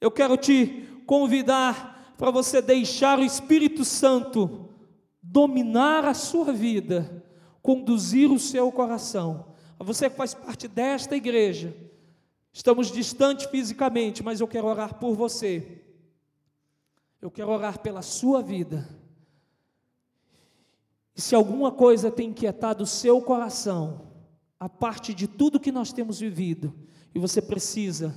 eu 0.00 0.10
quero 0.10 0.36
te 0.36 0.86
convidar 1.04 2.14
para 2.16 2.30
você 2.30 2.62
deixar 2.62 3.18
o 3.18 3.24
Espírito 3.24 3.84
Santo 3.84 4.69
dominar 5.30 6.04
a 6.04 6.12
sua 6.12 6.52
vida, 6.52 7.24
conduzir 7.62 8.32
o 8.32 8.38
seu 8.38 8.70
coração. 8.72 9.46
Você 9.78 10.10
que 10.10 10.16
faz 10.16 10.34
parte 10.34 10.66
desta 10.66 11.14
igreja, 11.14 11.74
estamos 12.52 12.90
distantes 12.90 13.46
fisicamente, 13.46 14.24
mas 14.24 14.40
eu 14.40 14.48
quero 14.48 14.66
orar 14.66 14.94
por 14.94 15.14
você. 15.14 15.82
Eu 17.22 17.30
quero 17.30 17.50
orar 17.50 17.78
pela 17.78 18.02
sua 18.02 18.42
vida. 18.42 18.88
E 21.14 21.20
se 21.20 21.34
alguma 21.34 21.70
coisa 21.70 22.10
tem 22.10 22.30
inquietado 22.30 22.82
o 22.82 22.86
seu 22.86 23.22
coração, 23.22 24.08
a 24.58 24.68
parte 24.68 25.14
de 25.14 25.28
tudo 25.28 25.60
que 25.60 25.70
nós 25.70 25.92
temos 25.92 26.18
vivido, 26.18 26.74
e 27.14 27.20
você 27.20 27.40
precisa 27.40 28.16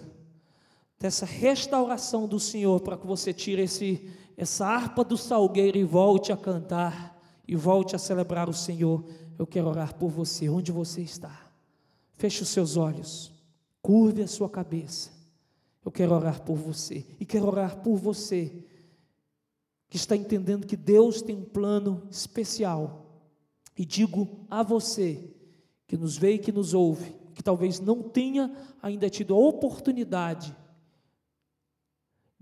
dessa 0.97 1.25
restauração 1.25 2.27
do 2.27 2.39
Senhor 2.39 2.81
para 2.81 2.97
que 2.97 3.05
você 3.05 3.31
tire 3.33 3.61
esse 3.61 4.09
essa 4.35 4.65
harpa 4.65 5.03
do 5.03 5.17
salgueiro 5.17 5.77
e 5.77 5.83
volte 5.83 6.31
a 6.31 6.37
cantar 6.37 7.19
e 7.47 7.55
volte 7.55 7.95
a 7.95 7.99
celebrar 7.99 8.49
o 8.49 8.53
Senhor. 8.53 9.03
Eu 9.37 9.45
quero 9.45 9.67
orar 9.67 9.95
por 9.95 10.09
você, 10.09 10.49
onde 10.49 10.71
você 10.71 11.01
está. 11.01 11.51
Feche 12.13 12.43
os 12.43 12.49
seus 12.49 12.77
olhos, 12.77 13.31
curve 13.81 14.21
a 14.21 14.27
sua 14.27 14.49
cabeça. 14.49 15.11
Eu 15.83 15.91
quero 15.91 16.13
orar 16.13 16.41
por 16.41 16.55
você 16.55 17.05
e 17.19 17.25
quero 17.25 17.47
orar 17.47 17.77
por 17.77 17.97
você 17.97 18.63
que 19.89 19.97
está 19.97 20.15
entendendo 20.15 20.65
que 20.65 20.77
Deus 20.77 21.21
tem 21.21 21.35
um 21.35 21.43
plano 21.43 22.07
especial. 22.09 23.05
E 23.77 23.85
digo 23.85 24.45
a 24.49 24.63
você 24.63 25.29
que 25.85 25.97
nos 25.97 26.17
vê 26.17 26.33
e 26.33 26.39
que 26.39 26.51
nos 26.51 26.73
ouve, 26.73 27.15
que 27.35 27.43
talvez 27.43 27.79
não 27.79 28.01
tenha 28.01 28.55
ainda 28.81 29.09
tido 29.09 29.33
a 29.33 29.37
oportunidade 29.37 30.55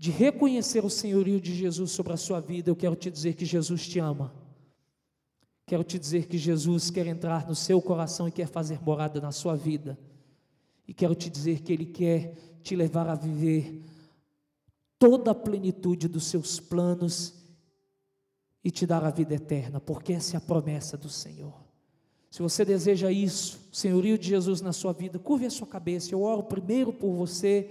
de 0.02 0.10
reconhecer 0.10 0.84
o 0.84 0.90
senhorio 0.90 1.40
de 1.40 1.54
Jesus 1.54 1.92
sobre 1.92 2.12
a 2.12 2.16
sua 2.16 2.40
vida, 2.40 2.68
eu 2.68 2.74
quero 2.74 2.96
te 2.96 3.08
dizer 3.08 3.34
que 3.34 3.44
Jesus 3.44 3.86
te 3.86 4.00
ama. 4.00 4.34
Quero 5.64 5.84
te 5.84 5.96
dizer 5.96 6.26
que 6.26 6.36
Jesus 6.36 6.90
quer 6.90 7.06
entrar 7.06 7.46
no 7.46 7.54
seu 7.54 7.80
coração 7.80 8.26
e 8.26 8.32
quer 8.32 8.48
fazer 8.48 8.82
morada 8.82 9.20
na 9.20 9.30
sua 9.30 9.54
vida. 9.54 9.96
E 10.88 10.92
quero 10.92 11.14
te 11.14 11.30
dizer 11.30 11.60
que 11.60 11.72
Ele 11.72 11.86
quer 11.86 12.34
te 12.64 12.74
levar 12.74 13.08
a 13.08 13.14
viver 13.14 13.80
toda 14.98 15.30
a 15.30 15.36
plenitude 15.36 16.08
dos 16.08 16.24
seus 16.24 16.58
planos 16.58 17.34
e 18.64 18.72
te 18.72 18.84
dar 18.84 19.04
a 19.04 19.10
vida 19.10 19.36
eterna, 19.36 19.80
porque 19.80 20.14
essa 20.14 20.36
é 20.36 20.38
a 20.38 20.40
promessa 20.40 20.96
do 20.96 21.08
Senhor. 21.08 21.54
Se 22.28 22.42
você 22.42 22.64
deseja 22.64 23.12
isso, 23.12 23.68
o 23.72 23.76
senhorio 23.76 24.18
de 24.18 24.26
Jesus 24.26 24.60
na 24.60 24.72
sua 24.72 24.92
vida, 24.92 25.20
curve 25.20 25.46
a 25.46 25.50
sua 25.50 25.68
cabeça. 25.68 26.12
Eu 26.12 26.22
oro 26.22 26.42
primeiro 26.42 26.92
por 26.92 27.14
você 27.14 27.70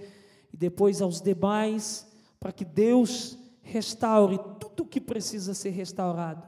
e 0.50 0.56
depois 0.56 1.02
aos 1.02 1.20
demais 1.20 2.10
para 2.42 2.50
que 2.50 2.64
Deus 2.64 3.38
restaure 3.60 4.36
tudo 4.58 4.82
o 4.82 4.86
que 4.86 5.00
precisa 5.00 5.54
ser 5.54 5.70
restaurado. 5.70 6.44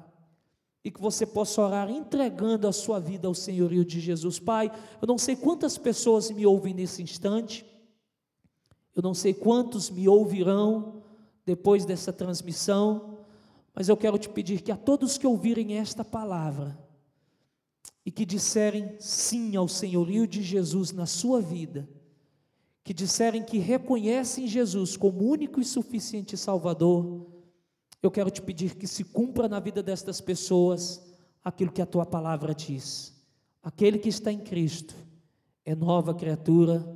E 0.84 0.90
que 0.90 1.00
você 1.00 1.24
possa 1.24 1.62
orar 1.62 1.88
entregando 1.88 2.66
a 2.66 2.72
sua 2.72 2.98
vida 2.98 3.28
ao 3.28 3.34
senhorio 3.34 3.84
de 3.84 4.00
Jesus. 4.00 4.40
Pai, 4.40 4.72
eu 5.00 5.06
não 5.06 5.16
sei 5.16 5.36
quantas 5.36 5.78
pessoas 5.78 6.32
me 6.32 6.44
ouvem 6.44 6.74
nesse 6.74 7.00
instante, 7.00 7.64
eu 8.94 9.02
não 9.02 9.14
sei 9.14 9.32
quantos 9.32 9.88
me 9.88 10.08
ouvirão 10.08 11.04
depois 11.46 11.84
dessa 11.84 12.12
transmissão, 12.12 13.20
mas 13.72 13.88
eu 13.88 13.96
quero 13.96 14.18
te 14.18 14.28
pedir 14.28 14.62
que 14.62 14.72
a 14.72 14.76
todos 14.76 15.16
que 15.16 15.28
ouvirem 15.28 15.78
esta 15.78 16.04
palavra 16.04 16.76
e 18.04 18.10
que 18.10 18.26
disserem 18.26 18.96
sim 18.98 19.54
ao 19.54 19.68
senhorio 19.68 20.26
de 20.26 20.42
Jesus 20.42 20.90
na 20.90 21.06
sua 21.06 21.40
vida, 21.40 21.88
que 22.84 22.92
disserem 22.92 23.42
que 23.42 23.58
reconhecem 23.58 24.46
Jesus 24.46 24.94
como 24.94 25.24
único 25.24 25.58
e 25.58 25.64
suficiente 25.64 26.36
Salvador, 26.36 27.26
eu 28.02 28.10
quero 28.10 28.30
te 28.30 28.42
pedir 28.42 28.74
que 28.76 28.86
se 28.86 29.02
cumpra 29.02 29.48
na 29.48 29.58
vida 29.58 29.82
destas 29.82 30.20
pessoas 30.20 31.02
aquilo 31.42 31.72
que 31.72 31.80
a 31.80 31.86
tua 31.86 32.04
palavra 32.04 32.54
diz. 32.54 33.14
Aquele 33.62 33.98
que 33.98 34.10
está 34.10 34.30
em 34.30 34.38
Cristo 34.38 34.94
é 35.64 35.74
nova 35.74 36.14
criatura, 36.14 36.86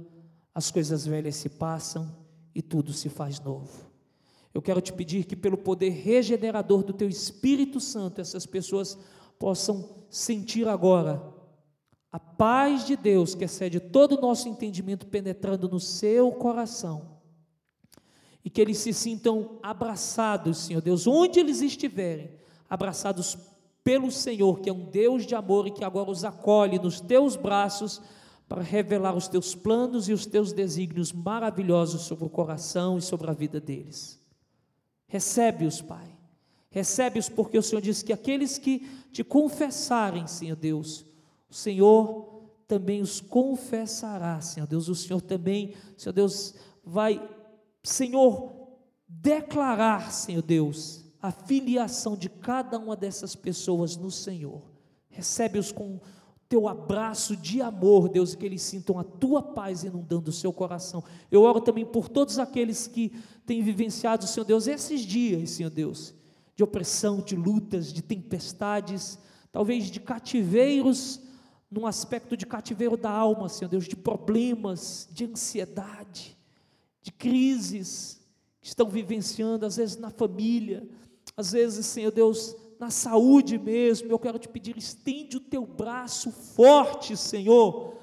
as 0.55 0.71
coisas 0.71 1.07
velhas 1.07 1.37
se 1.37 1.49
passam 1.49 2.15
e 2.55 2.61
tudo 2.61 2.93
se 2.93 3.09
faz 3.09 3.41
novo. 3.41 3.89
Eu 4.53 4.61
quero 4.61 4.83
te 4.83 4.93
pedir 4.93 5.25
que, 5.25 5.37
pelo 5.37 5.57
poder 5.57 5.91
regenerador 5.91 6.83
do 6.83 6.93
teu 6.93 7.09
Espírito 7.09 7.81
Santo, 7.81 8.21
essas 8.21 8.45
pessoas 8.45 8.99
possam 9.39 9.89
sentir 10.11 10.69
agora 10.69 11.38
a 12.11 12.19
paz 12.19 12.87
de 12.87 12.97
Deus, 12.97 13.35
que 13.35 13.45
excede 13.45 13.79
todo 13.79 14.17
o 14.17 14.21
nosso 14.21 14.49
entendimento, 14.49 15.07
penetrando 15.07 15.69
no 15.69 15.79
seu 15.79 16.33
coração, 16.33 17.19
e 18.45 18.49
que 18.49 18.61
eles 18.61 18.79
se 18.79 18.93
sintam 18.93 19.59
abraçados, 19.63 20.59
Senhor 20.59 20.81
Deus, 20.81 21.07
onde 21.07 21.39
eles 21.39 21.61
estiverem, 21.61 22.31
abraçados 22.69 23.37
pelo 23.85 24.11
Senhor, 24.11 24.61
que 24.61 24.69
é 24.69 24.73
um 24.73 24.85
Deus 24.85 25.27
de 25.27 25.35
amor 25.35 25.67
e 25.67 25.71
que 25.71 25.85
agora 25.85 26.11
os 26.11 26.25
acolhe 26.25 26.79
nos 26.79 27.01
teus 27.01 27.37
braços 27.37 28.01
para 28.49 28.63
revelar 28.63 29.15
os 29.15 29.29
teus 29.29 29.55
planos 29.55 30.09
e 30.09 30.13
os 30.13 30.25
teus 30.25 30.53
desígnios 30.53 31.13
maravilhosos 31.13 32.03
sobre 32.03 32.25
o 32.25 32.31
coração 32.31 32.99
e 32.99 33.03
sobre 33.03 33.31
a 33.31 33.35
vida 33.35 33.61
deles. 33.61 34.19
Recebe-os, 35.07 35.83
Pai. 35.83 36.17
Recebe-os 36.71 37.29
porque 37.29 37.59
o 37.59 37.63
Senhor 37.63 37.81
diz 37.81 38.03
que 38.03 38.13
aqueles 38.13 38.59
que 38.59 38.87
te 39.11 39.25
confessarem, 39.25 40.27
Senhor 40.27 40.57
Deus, 40.57 41.05
o 41.51 41.55
Senhor 41.55 42.39
também 42.67 43.01
os 43.01 43.21
confessará, 43.21 44.41
Senhor 44.41 44.67
Deus. 44.67 44.89
O 44.89 44.95
Senhor 44.95 45.23
também, 45.23 45.75
Senhor 45.97 46.13
Deus, 46.13 46.55
vai, 46.85 47.27
Senhor, 47.83 48.53
declarar, 49.09 50.13
Senhor 50.13 50.43
Deus, 50.43 51.05
a 51.21 51.33
filiação 51.33 52.15
de 52.15 52.29
cada 52.29 52.79
uma 52.79 52.95
dessas 52.95 53.35
pessoas 53.35 53.97
no 53.97 54.11
Senhor. 54.11 54.63
Recebe-os 55.09 55.73
com 55.73 55.99
teu 56.47 56.69
abraço 56.69 57.37
de 57.37 57.61
amor, 57.61 58.09
Deus, 58.09 58.35
que 58.35 58.45
eles 58.45 58.63
sintam 58.63 58.99
a 58.99 59.05
tua 59.05 59.43
paz 59.43 59.85
inundando 59.85 60.31
o 60.31 60.33
seu 60.33 60.53
coração. 60.53 61.03
Eu 61.31 61.43
oro 61.43 61.61
também 61.61 61.85
por 61.85 62.09
todos 62.09 62.39
aqueles 62.39 62.87
que 62.87 63.13
têm 63.47 63.63
vivenciado, 63.63 64.27
Senhor 64.27 64.45
Deus, 64.45 64.67
esses 64.67 65.01
dias, 65.01 65.51
Senhor 65.51 65.71
Deus, 65.71 66.15
de 66.55 66.63
opressão, 66.63 67.21
de 67.21 67.35
lutas, 67.35 67.93
de 67.93 68.03
tempestades, 68.03 69.19
talvez 69.51 69.91
de 69.91 70.01
cativeiros 70.01 71.21
num 71.71 71.87
aspecto 71.87 72.37
de 72.37 72.47
cativeiro 72.47 72.97
da 72.97 73.11
alma, 73.11 73.49
Senhor 73.49 73.69
Deus, 73.69 73.87
de 73.87 73.97
problemas, 73.97 75.09
de 75.13 75.25
ansiedade, 75.25 76.37
de 77.03 77.13
crises 77.13 78.21
que 78.61 78.69
estão 78.69 78.89
vivenciando, 78.89 79.67
às 79.67 79.77
vezes 79.77 79.97
na 79.97 80.11
família, 80.11 80.89
às 81.37 81.53
vezes, 81.53 81.87
Senhor 81.87 82.11
Deus, 82.11 82.57
na 82.79 82.91
saúde 82.91 83.59
mesmo. 83.59 84.11
Eu 84.11 84.19
quero 84.19 84.39
te 84.39 84.49
pedir, 84.49 84.77
estende 84.77 85.37
o 85.37 85.41
teu 85.41 85.65
braço 85.65 86.31
forte, 86.33 87.17
Senhor. 87.17 87.95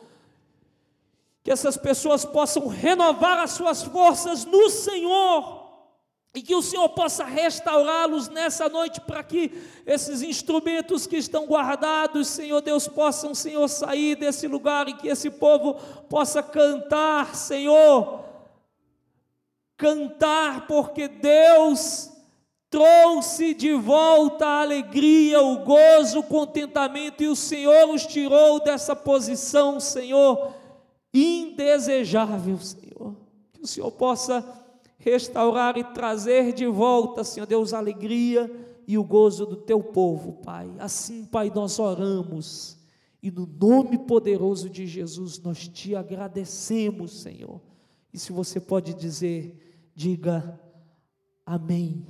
Que 1.43 1.51
essas 1.51 1.77
pessoas 1.77 2.23
possam 2.23 2.67
renovar 2.67 3.39
as 3.39 3.51
suas 3.51 3.83
forças 3.83 4.45
no 4.45 4.69
Senhor 4.69 5.54
e 6.35 6.41
que 6.41 6.53
o 6.53 6.61
Senhor 6.61 6.89
possa 6.89 7.23
restaurá-los 7.23 8.27
nessa 8.27 8.67
noite 8.67 8.99
para 8.99 9.23
que 9.23 9.49
esses 9.85 10.21
instrumentos 10.21 11.07
que 11.07 11.15
estão 11.15 11.45
guardados, 11.45 12.27
Senhor 12.27 12.59
Deus, 12.59 12.89
possam, 12.89 13.33
Senhor, 13.33 13.65
sair 13.69 14.17
desse 14.17 14.45
lugar 14.45 14.89
e 14.89 14.95
que 14.95 15.07
esse 15.07 15.29
povo 15.29 15.75
possa 16.09 16.43
cantar, 16.43 17.33
Senhor. 17.35 18.25
Cantar, 19.77 20.67
porque 20.67 21.07
Deus 21.07 22.11
trouxe 22.69 23.53
de 23.53 23.73
volta 23.73 24.45
a 24.45 24.61
alegria, 24.61 25.41
o 25.41 25.59
gozo, 25.59 26.19
o 26.19 26.23
contentamento, 26.23 27.23
e 27.23 27.29
o 27.29 27.35
Senhor 27.35 27.89
os 27.89 28.05
tirou 28.05 28.59
dessa 28.59 28.93
posição, 28.93 29.79
Senhor, 29.79 30.53
indesejável, 31.13 32.57
Senhor. 32.57 33.15
Que 33.53 33.61
o 33.61 33.67
Senhor 33.67 33.91
possa 33.91 34.64
restaurar 35.05 35.77
e 35.77 35.83
trazer 35.83 36.51
de 36.51 36.65
volta, 36.65 37.23
Senhor 37.23 37.45
Deus, 37.45 37.73
a 37.73 37.77
alegria 37.77 38.51
e 38.87 38.97
o 38.97 39.03
gozo 39.03 39.45
do 39.45 39.55
teu 39.55 39.79
povo, 39.79 40.33
Pai. 40.43 40.73
Assim, 40.79 41.25
Pai, 41.25 41.51
nós 41.53 41.77
oramos 41.77 42.79
e 43.21 43.29
no 43.29 43.45
nome 43.45 43.99
poderoso 43.99 44.67
de 44.67 44.87
Jesus 44.87 45.39
nós 45.39 45.67
te 45.67 45.95
agradecemos, 45.95 47.21
Senhor. 47.21 47.61
E 48.11 48.17
se 48.17 48.31
você 48.31 48.59
pode 48.59 48.95
dizer, 48.95 49.91
diga 49.93 50.59
amém. 51.45 52.03